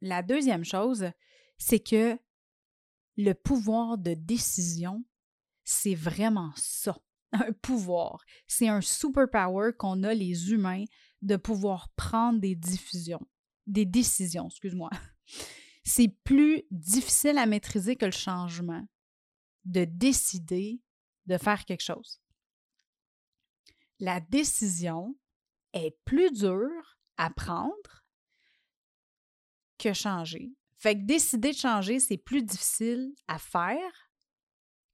La 0.03 0.23
deuxième 0.23 0.65
chose, 0.65 1.11
c'est 1.57 1.81
que 1.81 2.19
le 3.17 3.33
pouvoir 3.33 3.97
de 3.97 4.13
décision, 4.13 5.05
c'est 5.65 5.95
vraiment 5.95 6.53
ça, 6.57 6.99
un 7.33 7.53
pouvoir. 7.63 8.23
C'est 8.47 8.69
un 8.69 8.83
superpower 8.83 9.73
qu'on 9.79 10.03
a 10.03 10.13
les 10.13 10.51
humains 10.51 10.85
de 11.25 11.37
pouvoir 11.37 11.89
prendre 11.97 12.39
des 12.39 12.55
diffusions, 12.55 13.27
des 13.67 13.87
décisions, 13.87 14.47
excuse-moi. 14.47 14.91
C'est 15.85 16.09
plus 16.25 16.63
difficile 16.71 17.39
à 17.39 17.47
maîtriser 17.47 17.97
que 17.97 18.07
le 18.07 18.13
changement 18.13 18.87
de 19.65 19.85
décider 19.85 20.81
de 21.27 21.39
faire 21.39 21.65
quelque 21.65 21.83
chose. 21.83 22.21
La 23.99 24.21
décision 24.21 25.17
est 25.73 25.99
plus 26.05 26.31
dure 26.31 26.99
à 27.17 27.31
prendre 27.31 28.05
que 29.79 29.93
changer. 29.93 30.55
Fait 30.77 30.95
que 30.95 31.07
décider 31.07 31.53
de 31.53 31.57
changer, 31.57 32.01
c'est 32.01 32.19
plus 32.19 32.43
difficile 32.43 33.15
à 33.29 33.39
faire 33.39 34.11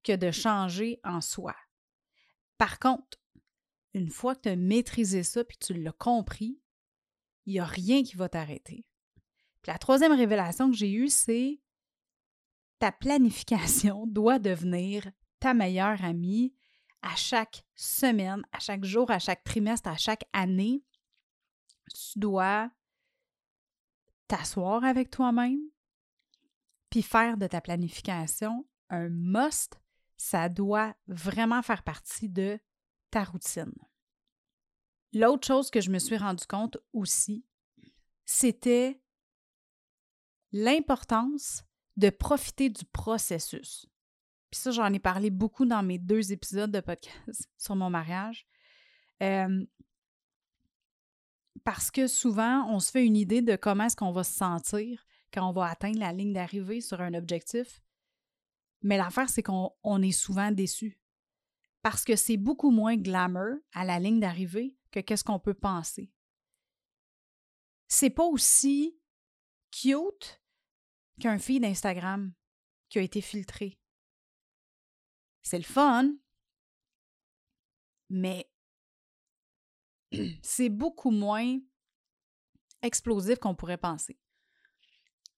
que 0.05 0.15
de 0.15 0.31
changer 0.31 1.01
en 1.03 1.21
soi. 1.21 1.57
Par 2.59 2.79
contre, 2.79 3.20
une 3.95 4.11
fois 4.11 4.35
que 4.35 4.43
tu 4.43 4.49
as 4.49 4.57
maîtrisé 4.57 5.23
ça 5.23 5.45
puis 5.45 5.57
tu 5.59 5.75
l'as 5.75 5.93
compris, 5.93 6.61
il 7.47 7.55
n'y 7.55 7.61
a 7.61 7.65
rien 7.65 8.03
qui 8.03 8.17
va 8.17 8.29
t'arrêter. 8.29 8.85
la 9.67 9.79
troisième 9.79 10.13
révélation 10.13 10.71
que 10.71 10.77
j'ai 10.77 10.93
eue, 10.93 11.09
c'est 11.09 11.61
ta 12.79 12.93
planification 12.93 14.07
doit 14.09 14.39
devenir 14.39 15.11
ta 15.39 15.55
meilleure 15.55 16.03
amie 16.05 16.55
à 17.03 17.17
chaque 17.17 17.65
semaine, 17.75 18.43
à 18.53 18.59
chaque 18.59 18.85
jour, 18.85 19.11
à 19.11 19.19
chaque 19.19 19.43
trimestre, 19.43 19.89
à 19.89 19.97
chaque 19.97 20.25
année. 20.33 20.85
Tu 21.89 22.19
dois 22.19 22.71
t'asseoir 24.29 24.85
avec 24.85 25.11
toi-même, 25.11 25.61
puis 26.89 27.03
faire 27.03 27.37
de 27.37 27.47
ta 27.47 27.61
planification 27.61 28.67
un 28.91 29.09
must. 29.09 29.81
Ça 30.17 30.49
doit 30.49 30.95
vraiment 31.07 31.63
faire 31.63 31.83
partie 31.83 32.29
de 32.29 32.61
ta 33.11 33.25
routine. 33.25 33.73
L'autre 35.13 35.47
chose 35.47 35.71
que 35.71 35.81
je 35.81 35.91
me 35.91 35.99
suis 35.99 36.17
rendu 36.17 36.47
compte 36.47 36.79
aussi, 36.93 37.45
c'était 38.25 39.01
l'importance 40.53 41.65
de 41.97 42.11
profiter 42.11 42.71
du 42.71 42.85
processus. 42.85 43.87
Puis 44.51 44.61
ça, 44.61 44.71
j'en 44.71 44.93
ai 44.93 44.99
parlé 44.99 45.31
beaucoup 45.31 45.65
dans 45.65 45.83
mes 45.83 45.99
deux 45.99 46.33
épisodes 46.33 46.71
de 46.71 46.81
podcast 46.81 47.49
sur 47.59 47.77
mon 47.77 47.91
mariage. 47.91 48.47
parce 51.65 51.91
que 51.91 52.07
souvent, 52.07 52.67
on 52.69 52.81
se 52.81 52.91
fait 52.91 53.05
une 53.05 53.17
idée 53.17 53.43
de 53.43 53.57
comment 53.57 53.85
est-ce 53.85 53.97
qu'on 53.97 54.13
va 54.13 54.25
se 54.25 54.33
sentir 54.33 55.05
quand 55.33 55.49
on 55.49 55.53
va 55.53 55.67
atteindre 55.67 55.99
la 55.99 56.13
ligne 56.13 56.33
d'arrivée 56.33 56.81
sur 56.81 57.01
un 57.01 57.15
objectif. 57.15 57.83
Mais 58.83 58.97
l'affaire, 58.97 59.29
c'est 59.29 59.43
qu'on 59.43 60.03
est 60.03 60.13
souvent 60.13 60.51
déçu 60.53 61.00
parce 61.83 62.05
que 62.05 62.17
c'est 62.17 62.37
beaucoup 62.37 62.71
moins 62.71 62.97
glamour 62.97 63.57
à 63.73 63.85
la 63.85 63.99
ligne 63.99 64.21
d'arrivée 64.21 64.77
que 64.91 65.01
qu'est-ce 65.01 65.25
qu'on 65.25 65.39
peut 65.39 65.55
penser. 65.55 66.11
C'est 67.89 68.11
pas 68.11 68.25
aussi 68.25 68.99
cute 69.71 70.43
qu'un 71.21 71.39
feed 71.39 71.63
d'Instagram 71.63 72.33
qui 72.89 72.99
a 72.99 73.03
été 73.03 73.21
filtré. 73.21 73.79
C'est 75.43 75.59
le 75.59 75.65
fun, 75.65 76.13
mais 78.09 78.51
c'est 80.43 80.69
beaucoup 80.69 81.11
moins 81.11 81.59
explosif 82.83 83.39
qu'on 83.39 83.55
pourrait 83.55 83.79
penser. 83.79 84.19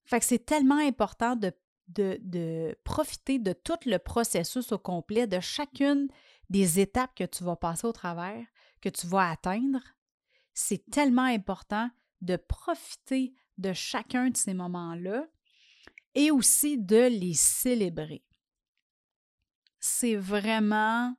Fait 0.04 0.18
que 0.18 0.26
c'est 0.26 0.44
tellement 0.44 0.78
important 0.78 1.36
de, 1.36 1.52
de, 1.88 2.76
profiter 2.84 3.38
de 3.38 3.52
tout 3.52 3.78
le 3.86 3.98
processus 3.98 4.72
au 4.72 4.78
complet, 4.78 5.26
de 5.26 5.40
chacune 5.40 6.08
des 6.50 6.80
étapes 6.80 7.14
que 7.14 7.24
tu 7.24 7.44
vas 7.44 7.56
passer 7.56 7.86
au 7.86 7.92
travers, 7.92 8.46
que 8.80 8.88
tu 8.88 9.06
vas 9.06 9.30
atteindre, 9.30 9.82
c'est 10.54 10.90
tellement 10.90 11.24
important 11.24 11.90
de 12.20 12.36
profiter 12.36 13.34
de 13.58 13.72
chacun 13.72 14.30
de 14.30 14.36
ces 14.36 14.54
moments-là 14.54 15.26
et 16.14 16.30
aussi 16.30 16.78
de 16.78 17.08
les 17.08 17.34
célébrer. 17.34 18.24
c'est 19.80 20.14
vraiment 20.14 21.16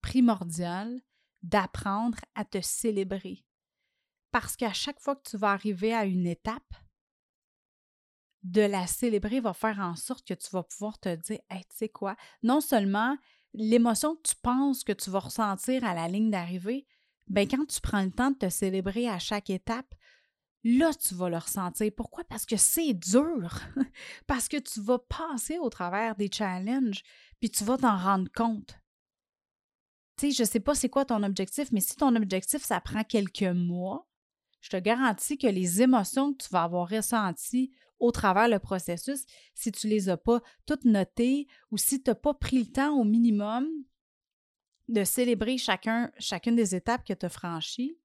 primordial 0.00 1.00
d'apprendre 1.42 2.18
à 2.34 2.44
te 2.44 2.60
célébrer. 2.60 3.44
Parce 4.30 4.56
qu'à 4.56 4.72
chaque 4.72 5.00
fois 5.00 5.16
que 5.16 5.28
tu 5.28 5.36
vas 5.36 5.52
arriver 5.52 5.92
à 5.92 6.04
une 6.04 6.26
étape, 6.26 6.74
de 8.42 8.62
la 8.62 8.86
célébrer 8.86 9.40
va 9.40 9.52
faire 9.52 9.78
en 9.78 9.94
sorte 9.94 10.26
que 10.26 10.34
tu 10.34 10.50
vas 10.50 10.62
pouvoir 10.62 10.98
te 10.98 11.14
dire, 11.14 11.38
hey, 11.50 11.64
tu 11.64 11.76
sais 11.76 11.88
quoi, 11.88 12.16
non 12.42 12.60
seulement 12.60 13.16
l'émotion 13.54 14.16
que 14.16 14.22
tu 14.22 14.34
penses 14.42 14.84
que 14.84 14.92
tu 14.92 15.10
vas 15.10 15.20
ressentir 15.20 15.84
à 15.84 15.94
la 15.94 16.08
ligne 16.08 16.30
d'arrivée, 16.30 16.86
ben 17.28 17.46
quand 17.46 17.64
tu 17.66 17.80
prends 17.80 18.02
le 18.02 18.10
temps 18.10 18.30
de 18.30 18.36
te 18.36 18.48
célébrer 18.48 19.08
à 19.08 19.18
chaque 19.18 19.50
étape, 19.50 19.94
là, 20.64 20.92
tu 20.94 21.14
vas 21.14 21.28
le 21.28 21.38
ressentir. 21.38 21.90
Pourquoi? 21.96 22.24
Parce 22.24 22.46
que 22.46 22.56
c'est 22.56 22.94
dur. 22.94 23.60
Parce 24.26 24.48
que 24.48 24.58
tu 24.58 24.80
vas 24.80 24.98
passer 24.98 25.58
au 25.58 25.70
travers 25.70 26.16
des 26.16 26.30
challenges, 26.32 27.02
puis 27.40 27.50
tu 27.50 27.64
vas 27.64 27.78
t'en 27.78 27.96
rendre 27.96 28.30
compte. 28.34 28.78
Tu 30.16 30.30
sais, 30.30 30.44
je 30.44 30.44
sais 30.44 30.60
pas 30.60 30.74
c'est 30.74 30.88
quoi 30.88 31.04
ton 31.04 31.22
objectif, 31.22 31.72
mais 31.72 31.80
si 31.80 31.96
ton 31.96 32.14
objectif, 32.16 32.62
ça 32.62 32.80
prend 32.80 33.04
quelques 33.04 33.42
mois, 33.42 34.08
je 34.60 34.70
te 34.70 34.76
garantis 34.76 35.38
que 35.38 35.46
les 35.46 35.82
émotions 35.82 36.32
que 36.32 36.44
tu 36.44 36.50
vas 36.50 36.62
avoir 36.62 36.88
ressenties 36.88 37.72
au 38.02 38.10
travers 38.10 38.48
le 38.48 38.58
processus, 38.58 39.24
si 39.54 39.70
tu 39.70 39.86
les 39.86 40.08
as 40.08 40.16
pas 40.16 40.40
toutes 40.66 40.84
notées 40.84 41.46
ou 41.70 41.78
si 41.78 42.02
tu 42.02 42.10
n'as 42.10 42.16
pas 42.16 42.34
pris 42.34 42.58
le 42.58 42.66
temps 42.66 42.98
au 42.98 43.04
minimum 43.04 43.68
de 44.88 45.04
célébrer 45.04 45.56
chacun, 45.56 46.10
chacune 46.18 46.56
des 46.56 46.74
étapes 46.74 47.06
que 47.06 47.12
tu 47.12 47.24
as 47.24 47.28
franchies, 47.28 47.96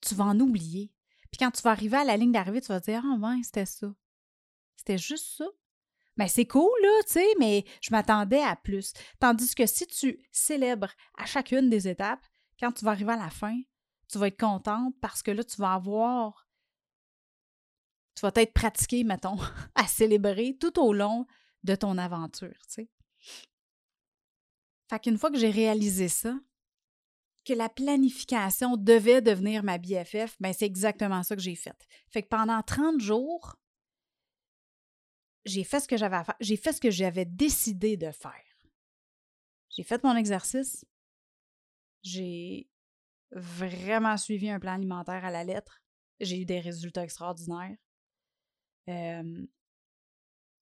tu 0.00 0.14
vas 0.14 0.26
en 0.26 0.38
oublier. 0.38 0.92
Puis 1.32 1.38
quand 1.40 1.50
tu 1.50 1.60
vas 1.62 1.72
arriver 1.72 1.96
à 1.96 2.04
la 2.04 2.16
ligne 2.16 2.30
d'arrivée, 2.30 2.60
tu 2.60 2.68
vas 2.68 2.80
te 2.80 2.90
dire 2.92 3.02
Ah, 3.04 3.18
oh, 3.20 3.42
c'était 3.42 3.66
ça. 3.66 3.92
C'était 4.76 4.98
juste 4.98 5.38
ça. 5.38 5.46
Ben, 6.16 6.28
c'est 6.28 6.46
cool, 6.46 6.70
là, 6.80 7.02
tu 7.04 7.14
sais, 7.14 7.26
mais 7.40 7.64
je 7.80 7.90
m'attendais 7.90 8.42
à 8.42 8.54
plus. 8.54 8.92
Tandis 9.18 9.56
que 9.56 9.66
si 9.66 9.88
tu 9.88 10.24
célèbres 10.30 10.92
à 11.18 11.26
chacune 11.26 11.68
des 11.68 11.88
étapes, 11.88 12.24
quand 12.60 12.70
tu 12.70 12.84
vas 12.84 12.92
arriver 12.92 13.14
à 13.14 13.16
la 13.16 13.30
fin, 13.30 13.60
tu 14.08 14.18
vas 14.18 14.28
être 14.28 14.38
contente 14.38 14.94
parce 15.00 15.24
que 15.24 15.32
là, 15.32 15.42
tu 15.42 15.56
vas 15.56 15.74
avoir 15.74 16.43
tu 18.14 18.20
vas 18.22 18.32
être 18.36 18.52
pratiqué, 18.52 19.04
mettons, 19.04 19.36
à 19.74 19.86
célébrer 19.86 20.56
tout 20.58 20.78
au 20.80 20.92
long 20.92 21.26
de 21.62 21.74
ton 21.74 21.98
aventure. 21.98 22.56
Fait 24.88 25.00
qu'une 25.00 25.18
fois 25.18 25.30
que 25.30 25.38
j'ai 25.38 25.50
réalisé 25.50 26.08
ça, 26.08 26.38
que 27.44 27.52
la 27.52 27.68
planification 27.68 28.76
devait 28.76 29.20
devenir 29.20 29.62
ma 29.62 29.78
BFF, 29.78 30.36
ben 30.40 30.52
c'est 30.52 30.64
exactement 30.64 31.22
ça 31.22 31.36
que 31.36 31.42
j'ai 31.42 31.56
fait. 31.56 31.76
Fait 32.08 32.22
que 32.22 32.28
pendant 32.28 32.62
30 32.62 33.00
jours, 33.00 33.56
j'ai 35.44 35.64
fait 35.64 35.80
ce 35.80 35.88
que 35.88 35.96
j'avais 35.96 36.16
à 36.16 36.24
faire, 36.24 36.36
j'ai 36.40 36.56
fait 36.56 36.72
ce 36.72 36.80
que 36.80 36.90
j'avais 36.90 37.26
décidé 37.26 37.96
de 37.96 38.10
faire. 38.10 38.32
J'ai 39.68 39.82
fait 39.82 40.02
mon 40.04 40.16
exercice. 40.16 40.86
J'ai 42.02 42.70
vraiment 43.32 44.16
suivi 44.16 44.48
un 44.48 44.60
plan 44.60 44.74
alimentaire 44.74 45.24
à 45.24 45.30
la 45.30 45.44
lettre. 45.44 45.82
J'ai 46.20 46.40
eu 46.40 46.44
des 46.46 46.60
résultats 46.60 47.02
extraordinaires 47.02 47.76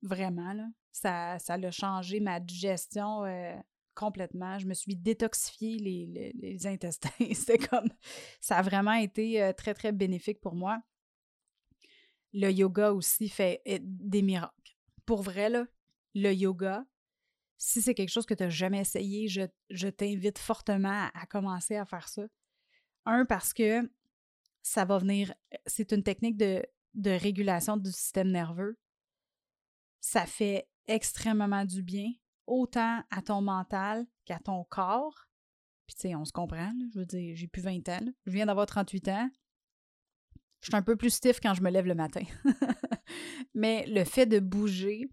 vraiment, 0.03 0.53
là, 0.53 0.69
ça, 0.91 1.39
ça 1.39 1.55
a 1.55 1.71
changé 1.71 2.21
ma 2.21 2.41
digestion 2.41 3.25
complètement. 3.95 4.59
Je 4.59 4.67
me 4.67 4.75
suis 4.75 4.97
détoxifié 4.97 5.79
les, 5.79 6.33
les, 6.35 6.67
intestins. 6.67 7.11
C'était 7.35 7.59
comme. 7.59 7.89
Ça 8.41 8.59
a 8.59 8.63
vraiment 8.63 8.95
été 8.95 9.53
très, 9.57 9.75
très 9.75 9.93
bénéfique 9.93 10.41
pour 10.41 10.55
moi. 10.55 10.83
Le 12.33 12.51
yoga 12.51 12.93
aussi 12.93 13.29
fait 13.29 13.63
des 13.81 14.23
miracles. 14.23 14.77
Pour 15.05 15.23
vrai, 15.23 15.51
là, 15.51 15.67
le 16.15 16.33
yoga, 16.33 16.85
si 17.59 17.81
c'est 17.81 17.95
quelque 17.95 18.09
chose 18.09 18.27
que 18.27 18.35
tu 18.35 18.43
n'as 18.43 18.49
jamais 18.49 18.81
essayé, 18.81 19.29
je, 19.29 19.43
je 19.71 19.89
t'invite 19.89 20.39
fortement 20.39 21.09
à 21.15 21.27
commencer 21.27 21.77
à 21.77 21.85
faire 21.85 22.09
ça. 22.09 22.23
Un, 23.05 23.25
parce 23.25 23.53
que 23.53 23.89
ça 24.63 24.85
va 24.85 24.99
venir. 24.99 25.35
C'est 25.67 25.93
une 25.93 26.03
technique 26.03 26.37
de 26.37 26.65
de 26.95 27.11
régulation 27.11 27.77
du 27.77 27.91
système 27.91 28.31
nerveux, 28.31 28.79
ça 30.01 30.27
fait 30.27 30.69
extrêmement 30.87 31.65
du 31.65 31.83
bien, 31.83 32.11
autant 32.47 33.03
à 33.11 33.23
ton 33.23 33.41
mental 33.41 34.07
qu'à 34.25 34.39
ton 34.39 34.65
corps. 34.65 35.27
Puis, 35.87 35.95
tu 35.95 36.01
sais, 36.03 36.15
on 36.15 36.25
se 36.25 36.33
comprend, 36.33 36.73
je 36.93 36.99
veux 36.99 37.07
dire, 37.07 37.35
j'ai 37.37 37.49
plus 37.49 37.63
20 37.63 37.89
ans, 37.89 38.05
je 38.27 38.33
viens 38.33 38.47
d'avoir 38.47 38.67
38 38.67 39.09
ans. 39.09 39.31
Je 40.61 40.67
suis 40.67 40.77
un 40.77 40.83
peu 40.83 40.97
plus 40.97 41.11
stiff 41.11 41.41
quand 41.41 41.55
je 41.55 41.63
me 41.63 41.71
lève 41.71 41.87
le 41.87 41.95
matin. 41.95 42.23
Mais 43.55 43.85
le 43.89 44.05
fait 44.05 44.27
de 44.27 44.39
bouger, 44.39 45.11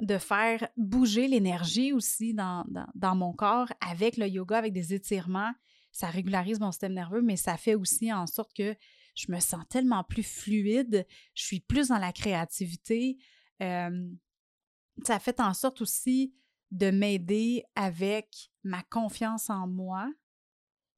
de 0.00 0.18
faire 0.18 0.66
bouger 0.76 1.28
l'énergie 1.28 1.92
aussi 1.92 2.34
dans, 2.34 2.64
dans, 2.94 3.14
mon 3.14 3.32
corps 3.32 3.72
avec 3.80 4.16
le 4.16 4.26
yoga, 4.26 4.58
avec 4.58 4.72
des 4.72 4.94
étirements, 4.94 5.52
ça 5.92 6.08
régularise 6.08 6.60
mon 6.60 6.72
système 6.72 6.94
nerveux, 6.94 7.22
mais 7.22 7.36
ça 7.36 7.56
fait 7.56 7.74
aussi 7.74 8.12
en 8.12 8.26
sorte 8.26 8.52
que 8.54 8.76
je 9.14 9.30
me 9.32 9.40
sens 9.40 9.64
tellement 9.68 10.04
plus 10.04 10.22
fluide, 10.22 11.06
je 11.34 11.44
suis 11.44 11.60
plus 11.60 11.88
dans 11.88 11.98
la 11.98 12.12
créativité. 12.12 13.18
ça 13.60 15.18
fait 15.18 15.40
en 15.40 15.54
sorte 15.54 15.80
aussi 15.80 16.34
de 16.70 16.90
m'aider 16.90 17.64
avec 17.74 18.50
ma 18.62 18.82
confiance 18.82 19.50
en 19.50 19.66
moi. 19.66 20.10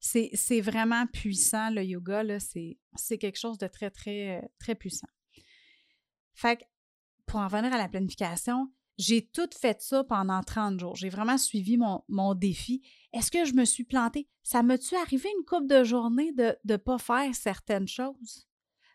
C'est 0.01 0.61
vraiment 0.61 1.07
puissant, 1.07 1.71
le 1.71 1.85
yoga, 1.85 2.25
c'est 2.41 3.19
quelque 3.19 3.39
chose 3.39 3.59
de 3.59 3.69
très, 3.69 3.91
très, 3.91 4.51
très 4.59 4.75
puissant. 4.75 5.09
Fait 6.35 6.57
que, 6.57 6.65
pour 7.27 7.41
en 7.41 7.47
venir 7.47 7.73
à 7.73 7.79
la 7.79 7.89
planification, 7.89 8.73
j'ai 8.99 9.27
tout 9.27 9.49
fait 9.59 9.81
ça 9.81 10.05
pendant 10.05 10.43
30 10.43 10.81
jours. 10.81 10.97
J'ai 10.97 11.09
vraiment 11.09 11.39
suivi 11.39 11.77
mon, 11.77 12.03
mon 12.09 12.35
défi. 12.35 12.83
Est-ce 13.13 13.31
que 13.31 13.45
je 13.45 13.55
me 13.55 13.65
suis 13.65 13.85
plantée? 13.85 14.29
Ça 14.43 14.63
me-tu 14.63 14.97
arrivé 14.97 15.29
une 15.39 15.45
couple 15.45 15.67
de 15.67 15.85
journées 15.85 16.33
de 16.33 16.57
ne 16.65 16.77
pas 16.77 16.99
faire 16.99 17.35
certaines 17.35 17.89
choses? 17.89 18.49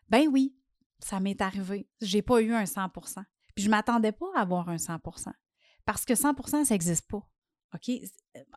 Ben 0.08 0.26
oui, 0.28 0.56
ça 0.98 1.20
m'est 1.20 1.40
arrivé. 1.40 1.88
J'ai 2.00 2.22
pas 2.22 2.40
eu 2.40 2.52
un 2.52 2.64
100% 2.64 3.22
Puis 3.54 3.64
je 3.64 3.70
m'attendais 3.70 4.12
pas 4.12 4.26
à 4.34 4.40
avoir 4.40 4.68
un 4.68 4.76
100% 4.76 5.32
Parce 5.84 6.04
que 6.04 6.14
100% 6.14 6.64
ça 6.64 6.74
n'existe 6.74 7.08
pas. 7.08 7.28
OK? 7.74 7.90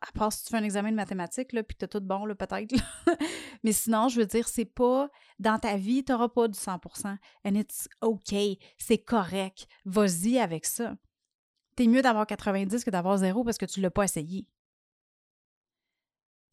À 0.02 0.12
part 0.14 0.32
si 0.32 0.44
tu 0.44 0.50
fais 0.52 0.58
un 0.58 0.64
examen 0.64 0.92
de 0.92 0.96
mathématiques, 0.96 1.52
là, 1.52 1.64
puis 1.64 1.76
tu 1.78 1.86
as 1.86 1.88
tout 1.88 2.00
bon, 2.00 2.26
peut-être. 2.36 2.74
Mais 3.64 3.74
sinon, 3.74 4.08
je 4.08 4.22
veux 4.22 4.26
dire, 4.26 4.48
c'est 4.48 4.66
pas 4.66 5.10
dans 5.38 5.60
ta 5.60 5.76
vie, 5.76 6.04
tu 6.04 6.12
n'auras 6.12 6.30
pas 6.30 6.48
du 6.48 6.58
100% 6.58 7.18
And 7.46 7.56
it's 7.56 7.90
OK. 8.02 8.34
C'est 8.78 9.00
correct. 9.00 9.68
Vas-y 9.86 10.40
avec 10.40 10.66
ça. 10.66 10.96
T'es 11.76 11.88
mieux 11.88 12.02
d'avoir 12.02 12.26
90 12.26 12.84
que 12.84 12.90
d'avoir 12.90 13.18
zéro 13.18 13.44
parce 13.44 13.58
que 13.58 13.66
tu 13.66 13.80
ne 13.80 13.84
l'as 13.84 13.92
pas 13.92 14.04
essayé. 14.04 14.48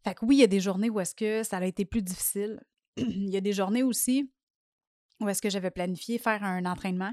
Fait 0.05 0.15
que 0.15 0.25
oui, 0.25 0.37
il 0.37 0.41
y 0.41 0.45
a 0.45 0.49
des 0.49 0.61
journées 0.61 0.91
où 0.91 1.01
est-ce 1.01 1.15
que 1.15 1.43
ça 1.43 1.59
a 1.59 1.65
été 1.65 1.85
plus 1.85 2.03
difficile. 2.03 2.61
il 2.97 3.31
y 3.31 3.37
a 3.37 3.41
des 3.41 3.53
journées 3.53 3.83
aussi 3.83 4.31
où 5.21 5.29
est-ce 5.29 5.43
que 5.43 5.51
j'avais 5.51 5.71
planifié 5.71 6.19
faire 6.19 6.45
un 6.45 6.65
entraînement, 6.65 7.13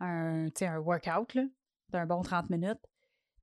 un, 0.00 0.46
un 0.60 0.78
workout 0.78 1.36
d'un 1.90 2.06
bon 2.06 2.22
30 2.22 2.50
minutes. 2.50 2.86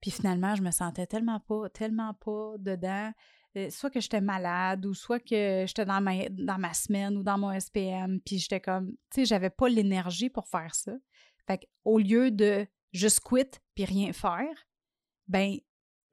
Puis 0.02 0.12
finalement, 0.12 0.56
je 0.56 0.64
me 0.64 0.72
sentais 0.72 1.06
tellement 1.06 1.40
pas, 1.40 1.70
tellement 1.70 2.14
pas 2.14 2.56
dedans. 2.58 3.12
Euh, 3.58 3.70
soit 3.70 3.90
que 3.90 4.00
j'étais 4.00 4.22
malade 4.22 4.86
ou 4.86 4.94
soit 4.94 5.20
que 5.20 5.66
j'étais 5.68 5.86
dans 5.86 6.00
ma, 6.00 6.30
dans 6.30 6.58
ma 6.58 6.74
semaine 6.74 7.18
ou 7.18 7.24
dans 7.24 7.38
mon 7.38 7.58
SPM. 7.58 8.22
Puis 8.22 8.40
j'étais 8.40 8.62
comme, 8.62 8.92
tu 8.92 9.22
sais, 9.22 9.26
j'avais 9.26 9.50
pas 9.50 9.68
l'énergie 9.68 10.30
pour 10.30 10.48
faire 10.48 10.74
ça. 10.74 10.94
Fait 11.48 11.68
au 11.84 12.00
lieu 12.00 12.32
de 12.32 12.66
juste 12.94 13.20
quit 13.22 13.60
puis 13.76 13.86
rien 13.86 14.14
faire, 14.14 14.68
ben, 15.28 15.58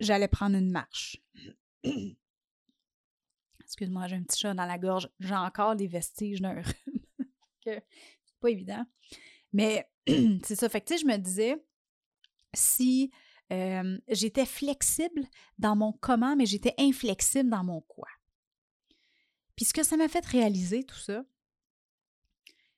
j'allais 0.01 0.29
prendre 0.29 0.57
une 0.57 0.71
marche. 0.71 1.23
Excuse-moi, 3.69 4.07
j'ai 4.07 4.17
un 4.17 4.23
petit 4.23 4.41
chat 4.41 4.55
dans 4.55 4.65
la 4.65 4.79
gorge. 4.79 5.11
J'ai 5.21 5.35
encore 5.35 5.75
les 5.75 5.89
vestiges 5.89 6.41
d'un 6.41 6.55
rhume. 6.63 7.29
c'est 7.67 7.85
pas 8.41 8.49
évident. 8.49 8.83
Mais 9.53 9.87
c'est 10.43 10.57
ça. 10.57 10.71
Fait 10.71 10.81
que, 10.81 10.87
tu 10.87 10.95
sais, 10.95 11.01
je 11.03 11.07
me 11.07 11.19
disais, 11.19 11.63
si 12.55 13.11
euh, 13.53 13.99
j'étais 14.09 14.47
flexible 14.47 15.23
dans 15.59 15.77
mon 15.77 15.93
comment, 15.93 16.35
mais 16.35 16.47
j'étais 16.47 16.73
inflexible 16.79 17.51
dans 17.51 17.63
mon 17.63 17.83
quoi. 17.83 18.09
Puis 19.55 19.67
ce 19.67 19.75
que 19.75 19.83
ça 19.83 19.99
m'a 19.99 20.09
fait 20.09 20.25
réaliser, 20.25 20.85
tout 20.85 20.99
ça, 20.99 21.23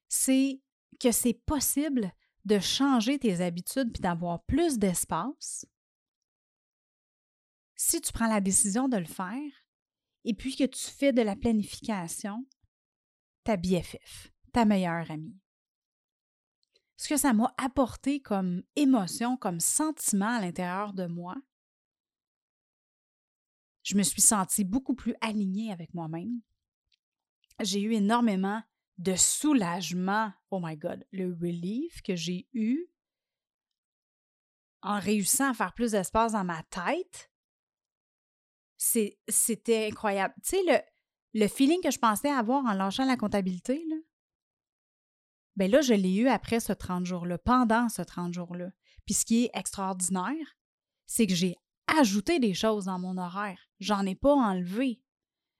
c'est 0.09 0.61
que 0.99 1.13
c'est 1.13 1.35
possible 1.35 2.13
de 2.47 2.59
changer 2.59 3.17
tes 3.21 3.43
habitudes 3.43 3.93
puis 3.93 4.01
d'avoir 4.01 4.43
plus 4.43 4.77
d'espace 4.77 5.67
si 7.77 8.01
tu 8.01 8.13
prends 8.13 8.27
la 8.27 8.41
décision 8.41 8.89
de 8.89 8.97
le 8.97 9.05
faire 9.05 9.53
et 10.25 10.35
puis 10.35 10.57
que 10.57 10.65
tu 10.65 10.85
fais 10.85 11.13
de 11.13 11.23
la 11.23 11.37
planification 11.37 12.47
ta 13.45 13.57
BFF, 13.57 14.33
ta 14.53 14.65
meilleure 14.65 15.11
amie. 15.11 15.39
Ce 16.97 17.09
que 17.09 17.17
ça 17.17 17.33
m'a 17.33 17.55
apporté 17.57 18.21
comme 18.21 18.63
émotion, 18.77 19.37
comme 19.37 19.61
sentiment 19.61 20.37
à 20.37 20.41
l'intérieur 20.41 20.93
de 20.93 21.07
moi, 21.07 21.35
je 23.83 23.97
me 23.97 24.03
suis 24.03 24.21
sentie 24.21 24.65
beaucoup 24.65 24.95
plus 24.95 25.15
alignée 25.23 25.73
avec 25.73 25.95
moi-même. 25.95 26.43
J'ai 27.61 27.81
eu 27.81 27.95
énormément 27.95 28.63
de 28.99 29.15
soulagement. 29.15 30.33
Oh 30.51 30.61
my 30.63 30.77
God, 30.77 31.07
le 31.11 31.33
relief 31.33 32.03
que 32.03 32.15
j'ai 32.15 32.47
eu 32.53 32.87
en 34.83 34.99
réussissant 34.99 35.51
à 35.51 35.55
faire 35.55 35.73
plus 35.73 35.93
d'espace 35.93 36.33
dans 36.33 36.45
ma 36.45 36.63
tête, 36.65 37.30
c'était 38.81 39.87
incroyable. 39.87 40.35
Tu 40.43 40.57
sais, 40.57 40.63
le, 40.67 40.79
le 41.41 41.49
feeling 41.49 41.81
que 41.83 41.91
je 41.91 41.99
pensais 41.99 42.31
avoir 42.31 42.65
en 42.65 42.73
lâchant 42.73 43.05
la 43.05 43.17
comptabilité, 43.17 43.85
là, 43.89 43.97
ben 45.57 45.71
là, 45.71 45.83
je 45.83 45.93
l'ai 45.93 46.15
eu 46.15 46.29
après 46.29 46.61
ce 46.61 46.73
30 46.73 47.05
jours-là, 47.05 47.37
pendant 47.37 47.89
ce 47.89 48.01
30 48.01 48.33
jours-là. 48.33 48.71
Puis 49.05 49.15
ce 49.15 49.25
qui 49.27 49.45
est 49.45 49.51
extraordinaire, 49.53 50.57
c'est 51.07 51.27
que 51.27 51.35
j'ai 51.35 51.57
ajouté 51.99 52.39
des 52.39 52.55
choses 52.55 52.87
dans 52.87 52.99
mon 52.99 53.19
horaire. 53.19 53.61
J'en 53.81 54.07
ai 54.07 54.15
pas 54.15 54.33
enlevé. 54.33 55.03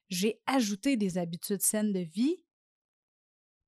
J'ai 0.09 0.41
ajouté 0.47 0.97
des 0.97 1.19
habitudes 1.19 1.61
saines 1.61 1.93
de 1.93 2.01
vie, 2.01 2.43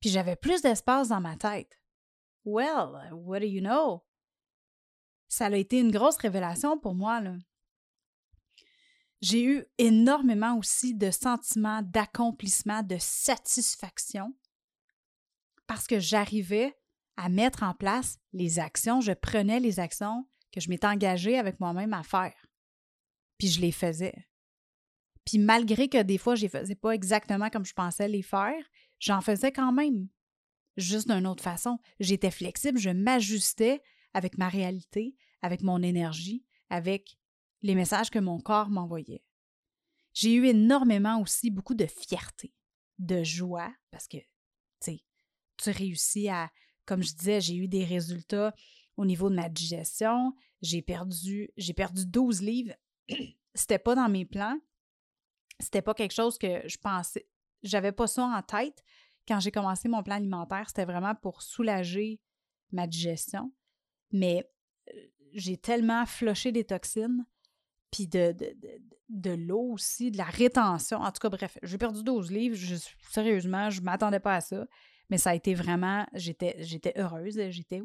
puis 0.00 0.10
j'avais 0.10 0.36
plus 0.36 0.62
d'espace 0.62 1.08
dans 1.08 1.20
ma 1.20 1.36
tête. 1.36 1.78
Well, 2.44 3.12
what 3.12 3.40
do 3.40 3.46
you 3.46 3.60
know? 3.60 4.02
Ça 5.28 5.46
a 5.46 5.56
été 5.56 5.78
une 5.78 5.92
grosse 5.92 6.16
révélation 6.16 6.78
pour 6.78 6.94
moi. 6.94 7.20
Là. 7.20 7.36
J'ai 9.22 9.44
eu 9.44 9.64
énormément 9.78 10.58
aussi 10.58 10.94
de 10.94 11.12
sentiments 11.12 11.80
d'accomplissement, 11.82 12.82
de 12.82 12.96
satisfaction, 12.98 14.36
parce 15.68 15.86
que 15.86 16.00
j'arrivais 16.00 16.76
à 17.16 17.28
mettre 17.28 17.62
en 17.62 17.72
place 17.72 18.18
les 18.32 18.58
actions, 18.58 19.00
je 19.00 19.12
prenais 19.12 19.60
les 19.60 19.78
actions 19.78 20.28
que 20.50 20.60
je 20.60 20.68
m'étais 20.68 20.88
engagée 20.88 21.38
avec 21.38 21.60
moi-même 21.60 21.94
à 21.94 22.02
faire. 22.02 22.34
Puis 23.38 23.48
je 23.48 23.60
les 23.60 23.70
faisais. 23.70 24.26
Puis 25.24 25.38
malgré 25.38 25.88
que 25.88 26.02
des 26.02 26.18
fois 26.18 26.34
je 26.34 26.42
les 26.42 26.48
faisais 26.48 26.74
pas 26.74 26.90
exactement 26.90 27.48
comme 27.48 27.64
je 27.64 27.74
pensais 27.74 28.08
les 28.08 28.22
faire, 28.22 28.62
j'en 28.98 29.20
faisais 29.20 29.52
quand 29.52 29.72
même. 29.72 30.08
Juste 30.76 31.08
d'une 31.08 31.26
autre 31.26 31.44
façon. 31.44 31.78
J'étais 32.00 32.30
flexible, 32.30 32.78
je 32.78 32.90
m'ajustais 32.90 33.82
avec 34.14 34.36
ma 34.36 34.48
réalité, 34.48 35.14
avec 35.42 35.62
mon 35.62 35.80
énergie, 35.82 36.44
avec 36.70 37.18
les 37.62 37.74
messages 37.74 38.10
que 38.10 38.18
mon 38.18 38.40
corps 38.40 38.70
m'envoyait. 38.70 39.24
J'ai 40.14 40.34
eu 40.34 40.46
énormément 40.46 41.20
aussi 41.20 41.50
beaucoup 41.50 41.74
de 41.74 41.86
fierté, 41.86 42.52
de 42.98 43.22
joie, 43.22 43.72
parce 43.90 44.08
que, 44.08 44.18
tu 44.18 44.26
sais, 44.80 45.04
tu 45.56 45.70
réussis 45.70 46.28
à, 46.28 46.50
comme 46.84 47.02
je 47.02 47.14
disais, 47.14 47.40
j'ai 47.40 47.56
eu 47.56 47.68
des 47.68 47.84
résultats 47.84 48.54
au 48.96 49.04
niveau 49.04 49.30
de 49.30 49.36
ma 49.36 49.48
digestion, 49.48 50.34
j'ai 50.60 50.82
perdu, 50.82 51.50
j'ai 51.56 51.72
perdu 51.72 52.04
12 52.06 52.42
livres. 52.42 52.74
C'était 53.54 53.78
pas 53.78 53.94
dans 53.94 54.08
mes 54.08 54.24
plans. 54.24 54.58
C'était 55.60 55.82
pas 55.82 55.94
quelque 55.94 56.14
chose 56.14 56.38
que 56.38 56.66
je 56.68 56.76
pensais, 56.76 57.26
j'avais 57.62 57.92
pas 57.92 58.06
ça 58.06 58.24
en 58.24 58.42
tête. 58.42 58.82
Quand 59.28 59.38
j'ai 59.38 59.52
commencé 59.52 59.88
mon 59.88 60.02
plan 60.02 60.16
alimentaire, 60.16 60.68
c'était 60.68 60.84
vraiment 60.84 61.14
pour 61.14 61.42
soulager 61.42 62.20
ma 62.72 62.88
digestion. 62.88 63.52
Mais 64.10 64.50
euh, 64.92 65.00
j'ai 65.32 65.56
tellement 65.56 66.04
floché 66.06 66.50
des 66.50 66.64
toxines, 66.64 67.24
puis 67.92 68.08
de, 68.08 68.34
l'eau 69.30 69.72
aussi, 69.72 70.10
de 70.10 70.18
la 70.18 70.24
rétention. 70.24 70.98
En 70.98 71.12
tout 71.12 71.20
cas, 71.20 71.28
bref, 71.28 71.58
j'ai 71.62 71.78
perdu 71.78 72.02
12 72.02 72.32
livres. 72.32 72.56
sérieusement, 73.10 73.70
je 73.70 73.80
ne 73.80 73.84
m'attendais 73.84 74.18
pas 74.18 74.36
à 74.36 74.40
ça. 74.40 74.66
Mais 75.10 75.18
ça 75.18 75.30
a 75.30 75.34
été 75.34 75.54
vraiment, 75.54 76.06
j'étais, 76.14 76.56
j'étais 76.58 76.94
heureuse, 76.96 77.38
j'étais, 77.50 77.82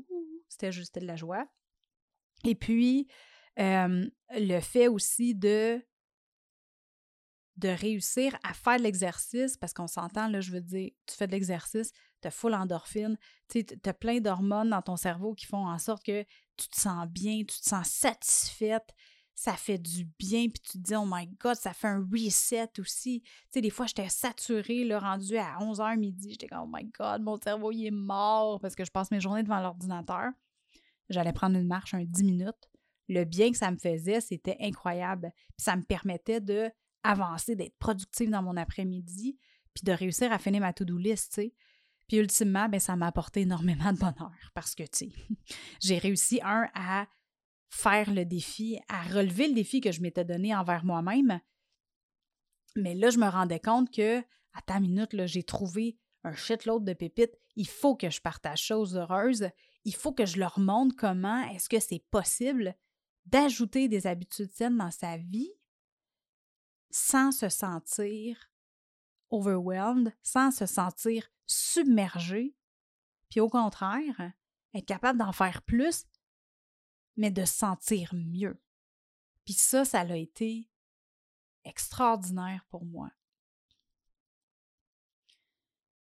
c'était 0.48 0.72
juste 0.72 0.98
de 0.98 1.06
la 1.06 1.18
joie. 1.18 1.46
Et 2.46 2.56
puis, 2.56 3.08
le 3.58 4.60
fait 4.62 4.88
aussi 4.88 5.36
de 5.36 5.84
de 7.58 7.70
réussir 7.70 8.38
à 8.44 8.54
faire 8.54 8.78
de 8.78 8.84
l'exercice, 8.84 9.58
parce 9.58 9.74
qu'on 9.74 9.88
s'entend, 9.88 10.28
là, 10.28 10.42
je 10.42 10.52
veux 10.52 10.62
dire, 10.62 10.92
tu 11.08 11.16
fais 11.16 11.26
de 11.26 11.32
l'exercice, 11.32 11.92
tu 12.22 12.28
as 12.28 12.32
full 12.32 12.54
endorphine, 12.54 13.18
tu 13.50 13.66
as 13.84 13.94
plein 13.94 14.20
d'hormones 14.20 14.70
dans 14.70 14.84
ton 14.84 14.96
cerveau 14.96 15.34
qui 15.34 15.48
font 15.48 15.68
en 15.68 15.80
sorte 15.80 16.04
que 16.04 16.24
tu 16.56 16.70
te 16.70 16.80
sens 16.80 17.08
bien, 17.08 17.40
tu 17.40 17.60
te 17.60 17.68
sens 17.68 17.88
satisfaite, 17.88 18.94
ça 19.38 19.54
fait 19.54 19.78
du 19.78 20.04
bien, 20.18 20.50
puis 20.50 20.60
tu 20.60 20.80
te 20.80 20.84
dis, 20.84 20.96
oh 20.96 21.06
my 21.06 21.28
God, 21.40 21.54
ça 21.54 21.72
fait 21.72 21.88
un 21.88 22.04
reset 22.12 22.72
aussi. 22.80 23.22
Tu 23.22 23.30
sais, 23.52 23.62
des 23.62 23.70
fois, 23.70 23.86
j'étais 23.86 24.10
saturée, 24.10 24.84
le 24.84 24.98
rendu 24.98 25.38
à 25.38 25.60
11h 25.60 25.96
midi, 25.96 26.32
j'étais 26.32 26.48
comme, 26.48 26.64
oh 26.64 26.76
my 26.76 26.84
God, 26.86 27.22
mon 27.22 27.38
cerveau, 27.38 27.72
il 27.72 27.86
est 27.86 27.92
mort 27.92 28.60
parce 28.60 28.74
que 28.74 28.84
je 28.84 28.90
passe 28.90 29.12
mes 29.12 29.20
journées 29.20 29.44
devant 29.44 29.60
l'ordinateur. 29.60 30.32
J'allais 31.10 31.34
prendre 31.34 31.56
une 31.56 31.68
marche 31.68 31.94
un 31.94 32.04
10 32.04 32.24
minutes. 32.24 32.68
Le 33.10 33.26
bien 33.26 33.52
que 33.52 33.58
ça 33.58 33.70
me 33.70 33.78
faisait, 33.78 34.22
c'était 34.22 34.58
incroyable. 34.60 35.32
Puis 35.56 35.64
ça 35.64 35.76
me 35.76 35.84
permettait 35.84 36.42
de 36.42 36.72
avancer, 37.04 37.56
d'être 37.56 37.78
productive 37.78 38.32
dans 38.32 38.42
mon 38.42 38.58
après-midi, 38.58 39.38
puis 39.76 39.84
de 39.84 39.92
réussir 39.92 40.32
à 40.32 40.40
finir 40.40 40.62
ma 40.62 40.74
to-do 40.74 40.98
list, 40.98 41.34
tu 41.34 41.42
sais. 41.42 41.54
Puis 42.08 42.18
ultimement, 42.18 42.70
ben, 42.70 42.80
ça 42.80 42.96
m'a 42.96 43.06
apporté 43.06 43.42
énormément 43.42 43.94
de 43.94 44.00
bonheur 44.00 44.52
parce 44.56 44.74
que, 44.74 44.82
tu 44.84 44.90
sais, 44.92 45.10
j'ai 45.80 46.00
réussi, 46.00 46.40
un, 46.44 46.68
à 46.74 47.06
faire 47.70 48.14
le 48.14 48.26
défi, 48.26 48.80
à 48.88 49.04
relever 49.04 49.48
le 49.48 49.54
défi 49.54 49.82
que 49.82 49.92
je 49.92 50.02
m'étais 50.02 50.26
donné 50.26 50.56
envers 50.56 50.86
moi-même. 50.86 51.40
Mais 52.76 52.96
là, 52.96 53.10
je 53.10 53.18
me 53.18 53.28
rendais 53.28 53.60
compte 53.60 53.92
que, 53.92 54.20
à 54.54 54.62
ta 54.66 54.80
minute, 54.80 55.26
j'ai 55.26 55.44
trouvé 55.44 55.98
un 56.24 56.34
shitload 56.34 56.84
de 56.84 56.94
pépites. 56.94 57.38
Il 57.56 57.68
faut 57.68 57.96
que 57.96 58.10
je 58.10 58.22
partage 58.22 58.62
choses 58.62 58.96
heureuses. 58.96 59.50
Il 59.84 59.96
faut 59.96 60.14
que 60.14 60.26
je 60.26 60.40
leur 60.40 60.60
montre 60.60 60.96
comment 60.96 61.42
est-ce 61.50 61.70
que 61.70 61.80
c'est 61.80 62.04
possible 62.12 62.76
d'ajouter 63.26 63.88
des 63.88 64.08
habitudes 64.08 64.52
saines 64.52 64.78
dans 64.78 64.92
sa 64.92 65.18
vie 65.18 65.52
sans 66.90 67.32
se 67.32 67.50
sentir 67.50 68.50
overwhelmed, 69.30 70.14
sans 70.24 70.52
se 70.52 70.66
sentir 70.66 71.28
submergé, 71.46 72.56
puis 73.30 73.40
au 73.40 73.50
contraire, 73.50 74.32
être 74.74 74.86
capable 74.86 75.20
d'en 75.20 75.32
faire 75.32 75.62
plus 75.64 76.06
mais 77.18 77.32
de 77.32 77.46
se 77.46 77.54
sentir 77.54 78.14
mieux. 78.14 78.62
Puis 79.44 79.54
ça, 79.54 79.86
ça 79.86 80.02
a 80.02 80.16
été 80.16 80.70
extraordinaire 81.64 82.66
pour 82.70 82.86
moi. 82.86 83.12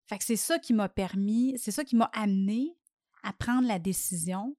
Fait 0.07 0.17
que 0.17 0.23
c'est 0.23 0.37
ça 0.37 0.57
qui 0.57 0.73
m'a 0.73 0.87
permis, 0.87 1.57
c'est 1.57 1.71
ça 1.71 1.83
qui 1.83 1.95
m'a 1.95 2.09
amené 2.13 2.77
à 3.23 3.33
prendre 3.33 3.67
la 3.67 3.79
décision. 3.79 4.55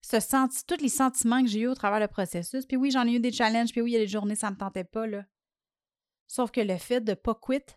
Ce 0.00 0.64
tous 0.66 0.82
les 0.82 0.88
sentiments 0.88 1.42
que 1.42 1.48
j'ai 1.48 1.60
eus 1.60 1.68
au 1.68 1.74
travers 1.74 1.98
le 1.98 2.08
processus. 2.08 2.66
Puis 2.66 2.76
oui, 2.76 2.90
j'en 2.90 3.06
ai 3.06 3.14
eu 3.14 3.20
des 3.20 3.32
challenges, 3.32 3.72
puis 3.72 3.80
oui, 3.80 3.92
il 3.92 3.94
y 3.94 3.96
a 3.96 4.00
des 4.00 4.06
journées, 4.06 4.36
ça 4.36 4.48
ne 4.48 4.54
me 4.54 4.58
tentait 4.58 4.84
pas, 4.84 5.06
là. 5.06 5.24
Sauf 6.26 6.50
que 6.50 6.60
le 6.60 6.76
fait 6.76 7.00
de 7.00 7.12
ne 7.12 7.14
pas 7.14 7.34
quitter 7.34 7.74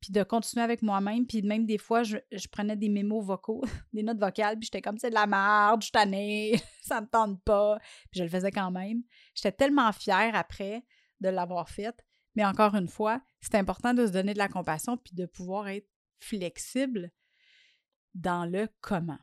puis 0.00 0.12
de 0.12 0.22
continuer 0.22 0.64
avec 0.64 0.82
moi-même. 0.82 1.26
Puis 1.26 1.42
même 1.42 1.66
des 1.66 1.78
fois, 1.78 2.02
je, 2.02 2.18
prenais 2.50 2.76
des 2.76 2.88
mémos 2.88 3.24
vocaux, 3.24 3.62
des 3.92 4.02
notes 4.02 4.18
vocales, 4.18 4.58
puis 4.58 4.66
j'étais 4.66 4.82
comme 4.82 4.98
c'est 4.98 5.10
de 5.10 5.14
la 5.14 5.26
merde, 5.26 5.82
je 5.82 5.90
t'année, 5.90 6.60
ça 6.82 7.00
me 7.00 7.06
tente 7.06 7.42
pas. 7.44 7.78
Puis 8.10 8.18
je 8.18 8.24
le 8.24 8.30
faisais 8.30 8.50
quand 8.50 8.70
même. 8.70 9.02
J'étais 9.34 9.52
tellement 9.52 9.92
fière 9.92 10.34
après 10.34 10.84
de 11.20 11.28
l'avoir 11.28 11.68
faite. 11.68 12.04
Mais 12.34 12.44
encore 12.44 12.74
une 12.74 12.88
fois, 12.88 13.20
c'est 13.40 13.56
important 13.56 13.92
de 13.92 14.06
se 14.06 14.12
donner 14.12 14.34
de 14.34 14.38
la 14.38 14.48
compassion 14.48 14.96
puis 14.96 15.14
de 15.14 15.26
pouvoir 15.26 15.68
être 15.68 15.88
flexible 16.20 17.10
dans 18.14 18.44
le 18.44 18.68
comment. 18.80 19.18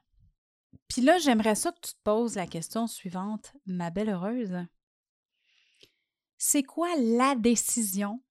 Puis 0.87 1.01
là, 1.01 1.17
j'aimerais 1.17 1.55
ça 1.55 1.71
que 1.71 1.79
tu 1.81 1.93
te 1.93 2.01
poses 2.03 2.35
la 2.35 2.47
question 2.47 2.87
suivante, 2.87 3.55
ma 3.65 3.89
belle 3.89 4.09
heureuse. 4.09 4.57
C'est 6.37 6.63
quoi 6.63 6.89
la 6.97 7.35
décision 7.35 8.21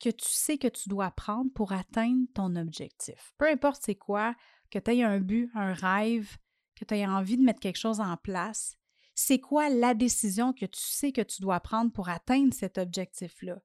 que 0.00 0.10
tu 0.10 0.28
sais 0.28 0.58
que 0.58 0.68
tu 0.68 0.88
dois 0.88 1.10
prendre 1.10 1.50
pour 1.52 1.72
atteindre 1.72 2.26
ton 2.34 2.54
objectif. 2.56 3.34
Peu 3.38 3.48
importe 3.48 3.82
c'est 3.84 3.94
quoi, 3.94 4.34
que 4.70 4.78
tu 4.78 4.90
aies 4.90 5.02
un 5.02 5.20
but, 5.20 5.50
un 5.54 5.72
rêve, 5.72 6.36
que 6.74 6.84
tu 6.84 6.94
aies 6.94 7.06
envie 7.06 7.36
de 7.36 7.42
mettre 7.42 7.60
quelque 7.60 7.78
chose 7.78 8.00
en 8.00 8.16
place, 8.16 8.76
c'est 9.14 9.40
quoi 9.40 9.70
la 9.70 9.94
décision 9.94 10.52
que 10.52 10.66
tu 10.66 10.80
sais 10.80 11.10
que 11.10 11.22
tu 11.22 11.40
dois 11.40 11.60
prendre 11.60 11.90
pour 11.90 12.10
atteindre 12.10 12.52
cet 12.52 12.76
objectif-là? 12.76 13.58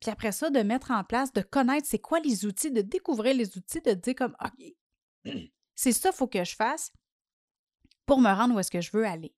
Puis 0.01 0.11
après 0.11 0.33
ça, 0.33 0.51
de 0.51 0.61
mettre 0.61 0.91
en 0.91 1.05
place, 1.05 1.33
de 1.33 1.43
connaître 1.43 1.87
c'est 1.89 2.01
quoi 2.01 2.19
les 2.19 2.45
outils, 2.45 2.73
de 2.73 2.83
découvrir 2.83 3.35
les 3.35 3.57
outils, 3.57 3.81
de 3.81 3.93
dire 3.93 4.17
comme 4.17 4.37
OK, 4.45 5.33
c'est 5.77 5.93
ça 5.93 6.11
qu'il 6.11 6.19
faut 6.19 6.27
que 6.27 6.45
je 6.45 6.57
fasse 6.57 6.93
pour 8.05 8.21
me 8.21 8.31
rendre 8.31 8.57
où 8.57 8.59
est-ce 8.59 8.71
que 8.71 8.81
je 8.81 8.91
veux 8.91 9.07
aller. 9.07 9.33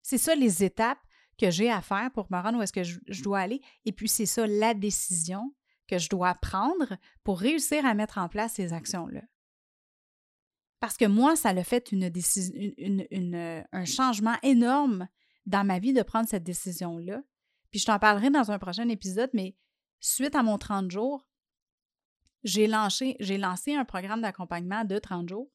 C'est 0.00 0.18
ça 0.18 0.34
les 0.34 0.64
étapes 0.64 1.04
que 1.38 1.50
j'ai 1.50 1.70
à 1.70 1.82
faire 1.82 2.10
pour 2.12 2.32
me 2.32 2.40
rendre 2.40 2.58
où 2.58 2.62
est-ce 2.62 2.72
que 2.72 2.82
je, 2.82 2.98
je, 3.08 3.22
dois 3.22 3.40
aller. 3.40 3.60
Et 3.84 3.92
puis 3.92 4.08
c'est 4.08 4.26
ça 4.26 4.46
la 4.46 4.72
décision 4.72 5.54
que 5.86 5.98
je 5.98 6.08
dois 6.08 6.34
prendre 6.34 6.96
pour 7.22 7.38
réussir 7.38 7.84
à 7.84 7.92
mettre 7.92 8.16
en 8.16 8.30
place 8.30 8.54
ces 8.54 8.72
actions-là. 8.72 9.20
Parce 10.84 10.98
que 10.98 11.06
moi, 11.06 11.34
ça 11.34 11.48
a 11.48 11.64
fait 11.64 11.92
une, 11.92 12.12
une, 12.76 13.06
une, 13.10 13.64
un 13.72 13.84
changement 13.86 14.36
énorme 14.42 15.08
dans 15.46 15.64
ma 15.64 15.78
vie 15.78 15.94
de 15.94 16.02
prendre 16.02 16.28
cette 16.28 16.42
décision-là. 16.44 17.22
Puis 17.70 17.80
je 17.80 17.86
t'en 17.86 17.98
parlerai 17.98 18.28
dans 18.28 18.50
un 18.50 18.58
prochain 18.58 18.86
épisode, 18.90 19.30
mais 19.32 19.56
suite 20.00 20.34
à 20.34 20.42
mon 20.42 20.58
30 20.58 20.90
jours, 20.90 21.26
j'ai 22.42 22.66
lancé, 22.66 23.16
lancé 23.18 23.74
un 23.74 23.86
programme 23.86 24.20
d'accompagnement 24.20 24.84
de 24.84 24.98
30 24.98 25.26
jours 25.26 25.50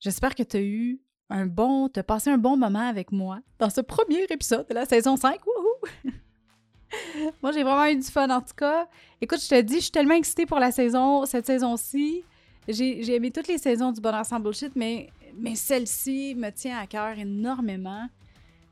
j'espère 0.00 0.34
que 0.34 0.42
tu 0.42 0.56
as 0.56 0.62
eu 0.62 1.00
un 1.30 1.46
bon, 1.46 1.88
tu 1.88 2.00
as 2.00 2.04
passé 2.04 2.30
un 2.30 2.38
bon 2.38 2.56
moment 2.56 2.86
avec 2.86 3.12
moi 3.12 3.40
dans 3.58 3.70
ce 3.70 3.80
premier 3.80 4.24
épisode 4.24 4.68
de 4.68 4.74
la 4.74 4.84
saison 4.84 5.16
5. 5.16 5.40
Wouhou! 5.46 6.12
Moi, 7.42 7.52
j'ai 7.52 7.62
vraiment 7.62 7.86
eu 7.86 7.96
du 7.96 8.06
fun 8.06 8.28
en 8.30 8.40
tout 8.40 8.54
cas. 8.54 8.88
Écoute, 9.20 9.40
je 9.42 9.48
te 9.48 9.60
dis, 9.60 9.76
je 9.76 9.80
suis 9.80 9.90
tellement 9.90 10.14
excitée 10.14 10.46
pour 10.46 10.60
la 10.60 10.70
saison, 10.70 11.24
cette 11.26 11.46
saison-ci. 11.46 12.24
J'ai 12.68 13.14
aimé 13.14 13.30
toutes 13.30 13.48
les 13.48 13.58
saisons 13.58 13.92
du 13.92 14.00
Bonheur 14.00 14.26
sans 14.26 14.40
bullshit, 14.40 14.74
mais, 14.76 15.10
mais 15.38 15.54
celle-ci 15.54 16.34
me 16.34 16.50
tient 16.50 16.78
à 16.78 16.86
cœur 16.86 17.18
énormément 17.18 18.08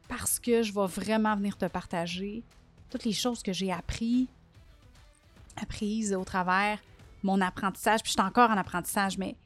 parce 0.08 0.38
que 0.38 0.62
je 0.62 0.72
vais 0.72 0.86
vraiment 0.86 1.36
venir 1.36 1.56
te 1.56 1.66
partager 1.66 2.42
toutes 2.90 3.04
les 3.04 3.12
choses 3.12 3.42
que 3.42 3.52
j'ai 3.52 3.72
appris, 3.72 4.28
apprises 5.56 6.14
au 6.14 6.24
travers 6.24 6.78
mon 7.22 7.40
apprentissage. 7.40 8.02
Puis 8.02 8.12
je 8.12 8.20
suis 8.20 8.26
encore 8.26 8.50
en 8.50 8.56
apprentissage, 8.56 9.18
mais, 9.18 9.36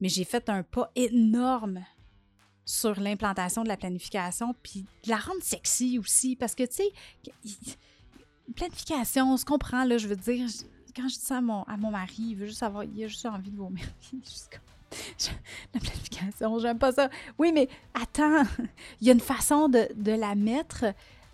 mais 0.00 0.08
j'ai 0.08 0.24
fait 0.24 0.48
un 0.48 0.62
pas 0.62 0.90
énorme 0.94 1.84
sur 2.64 3.00
l'implantation 3.00 3.62
de 3.62 3.68
la 3.68 3.78
planification, 3.78 4.54
puis 4.62 4.84
de 5.04 5.08
la 5.08 5.16
rendre 5.16 5.42
sexy 5.42 5.98
aussi, 5.98 6.36
parce 6.36 6.54
que, 6.54 6.64
tu 6.64 6.82
sais, 6.82 7.78
planification, 8.54 9.32
on 9.32 9.36
se 9.38 9.46
comprend, 9.46 9.84
là, 9.84 9.96
je 9.96 10.06
veux 10.06 10.16
dire, 10.16 10.46
quand 10.94 11.08
je 11.08 11.14
dis 11.14 11.20
ça 11.20 11.38
à 11.38 11.40
mon, 11.40 11.62
à 11.62 11.78
mon 11.78 11.90
mari, 11.90 12.14
il 12.18 12.34
veut 12.36 12.46
juste 12.46 12.62
avoir, 12.62 12.84
il 12.84 13.04
a 13.04 13.08
juste 13.08 13.24
envie 13.24 13.50
de 13.50 13.56
vomir. 13.56 13.86
la 15.74 15.80
planification, 15.80 16.58
j'aime 16.58 16.78
pas 16.78 16.92
ça. 16.92 17.10
Oui, 17.38 17.52
mais 17.52 17.68
attends, 17.94 18.44
il 19.00 19.06
y 19.06 19.10
a 19.10 19.12
une 19.12 19.20
façon 19.20 19.68
de, 19.68 19.88
la 20.12 20.34
mettre, 20.34 20.84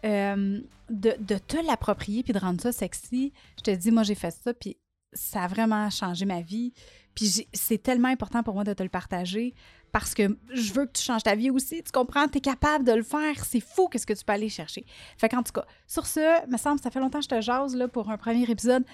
euh, 0.05 0.61
de, 0.91 1.15
de, 1.19 1.39
te 1.39 1.57
l'approprier 1.67 2.23
puis 2.23 2.33
de 2.33 2.39
rendre 2.39 2.61
ça 2.61 2.73
sexy. 2.73 3.33
Je 3.59 3.63
te 3.63 3.71
dis, 3.71 3.91
moi, 3.91 4.03
j'ai 4.03 4.15
fait 4.15 4.31
ça, 4.31 4.53
puis 4.55 4.77
ça 5.13 5.43
a 5.43 5.49
vraiment 5.49 5.89
changé 5.91 6.25
ma 6.25 6.41
vie. 6.41 6.73
Puis 7.15 7.47
c'est 7.53 7.83
tellement 7.83 8.09
important 8.09 8.43
pour 8.43 8.55
moi 8.55 8.65
de 8.65 8.73
te 8.73 8.83
le 8.83 8.89
partager 8.89 9.55
parce 9.95 10.13
que 10.13 10.37
je 10.53 10.73
veux 10.73 10.87
que 10.87 10.93
tu 10.93 11.03
changes 11.05 11.23
ta 11.23 11.37
vie 11.37 11.51
aussi. 11.51 11.81
Tu 11.85 11.93
comprends? 11.93 12.27
Tu 12.27 12.39
es 12.39 12.41
capable 12.41 12.85
de 12.85 12.91
le 12.91 13.05
faire. 13.05 13.45
C'est 13.45 13.61
fou 13.61 13.87
qu'est-ce 13.87 14.05
que 14.05 14.13
tu 14.13 14.25
peux 14.25 14.33
aller 14.33 14.49
chercher. 14.49 14.85
Fait 15.17 15.29
qu'en 15.29 15.45
tout 15.45 15.53
cas, 15.53 15.65
sur 15.87 16.05
ce, 16.05 16.51
me 16.51 16.57
semble, 16.57 16.81
ça 16.81 16.91
fait 16.91 16.99
longtemps 16.99 17.21
que 17.21 17.25
je 17.25 17.29
te 17.29 17.41
jase 17.41 17.77
là, 17.77 17.87
pour 17.87 18.11
un 18.11 18.17
premier 18.17 18.43
épisode 18.51 18.85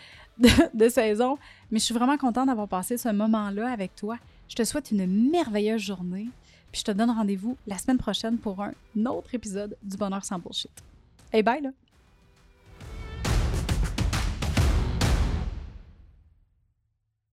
de, 0.74 0.88
saison, 0.90 1.38
mais 1.70 1.78
je 1.78 1.84
suis 1.84 1.94
vraiment 1.94 2.18
contente 2.18 2.48
d'avoir 2.48 2.68
passé 2.68 2.98
ce 2.98 3.08
moment-là 3.08 3.72
avec 3.72 3.94
toi. 3.94 4.18
Je 4.50 4.56
te 4.56 4.64
souhaite 4.64 4.90
une 4.90 5.06
merveilleuse 5.30 5.80
journée. 5.80 6.28
Puis 6.72 6.80
je 6.80 6.84
te 6.84 6.90
donne 6.90 7.10
rendez-vous 7.10 7.56
la 7.68 7.78
semaine 7.78 7.98
prochaine 7.98 8.36
pour 8.36 8.60
un 8.62 8.72
autre 9.06 9.32
épisode 9.34 9.76
du 9.82 9.96
Bonheur 9.96 10.24
sans 10.24 10.40
bullshit. 10.40 10.72
Hey, 11.32 11.42
bye 11.42 11.62
là! 11.62 11.70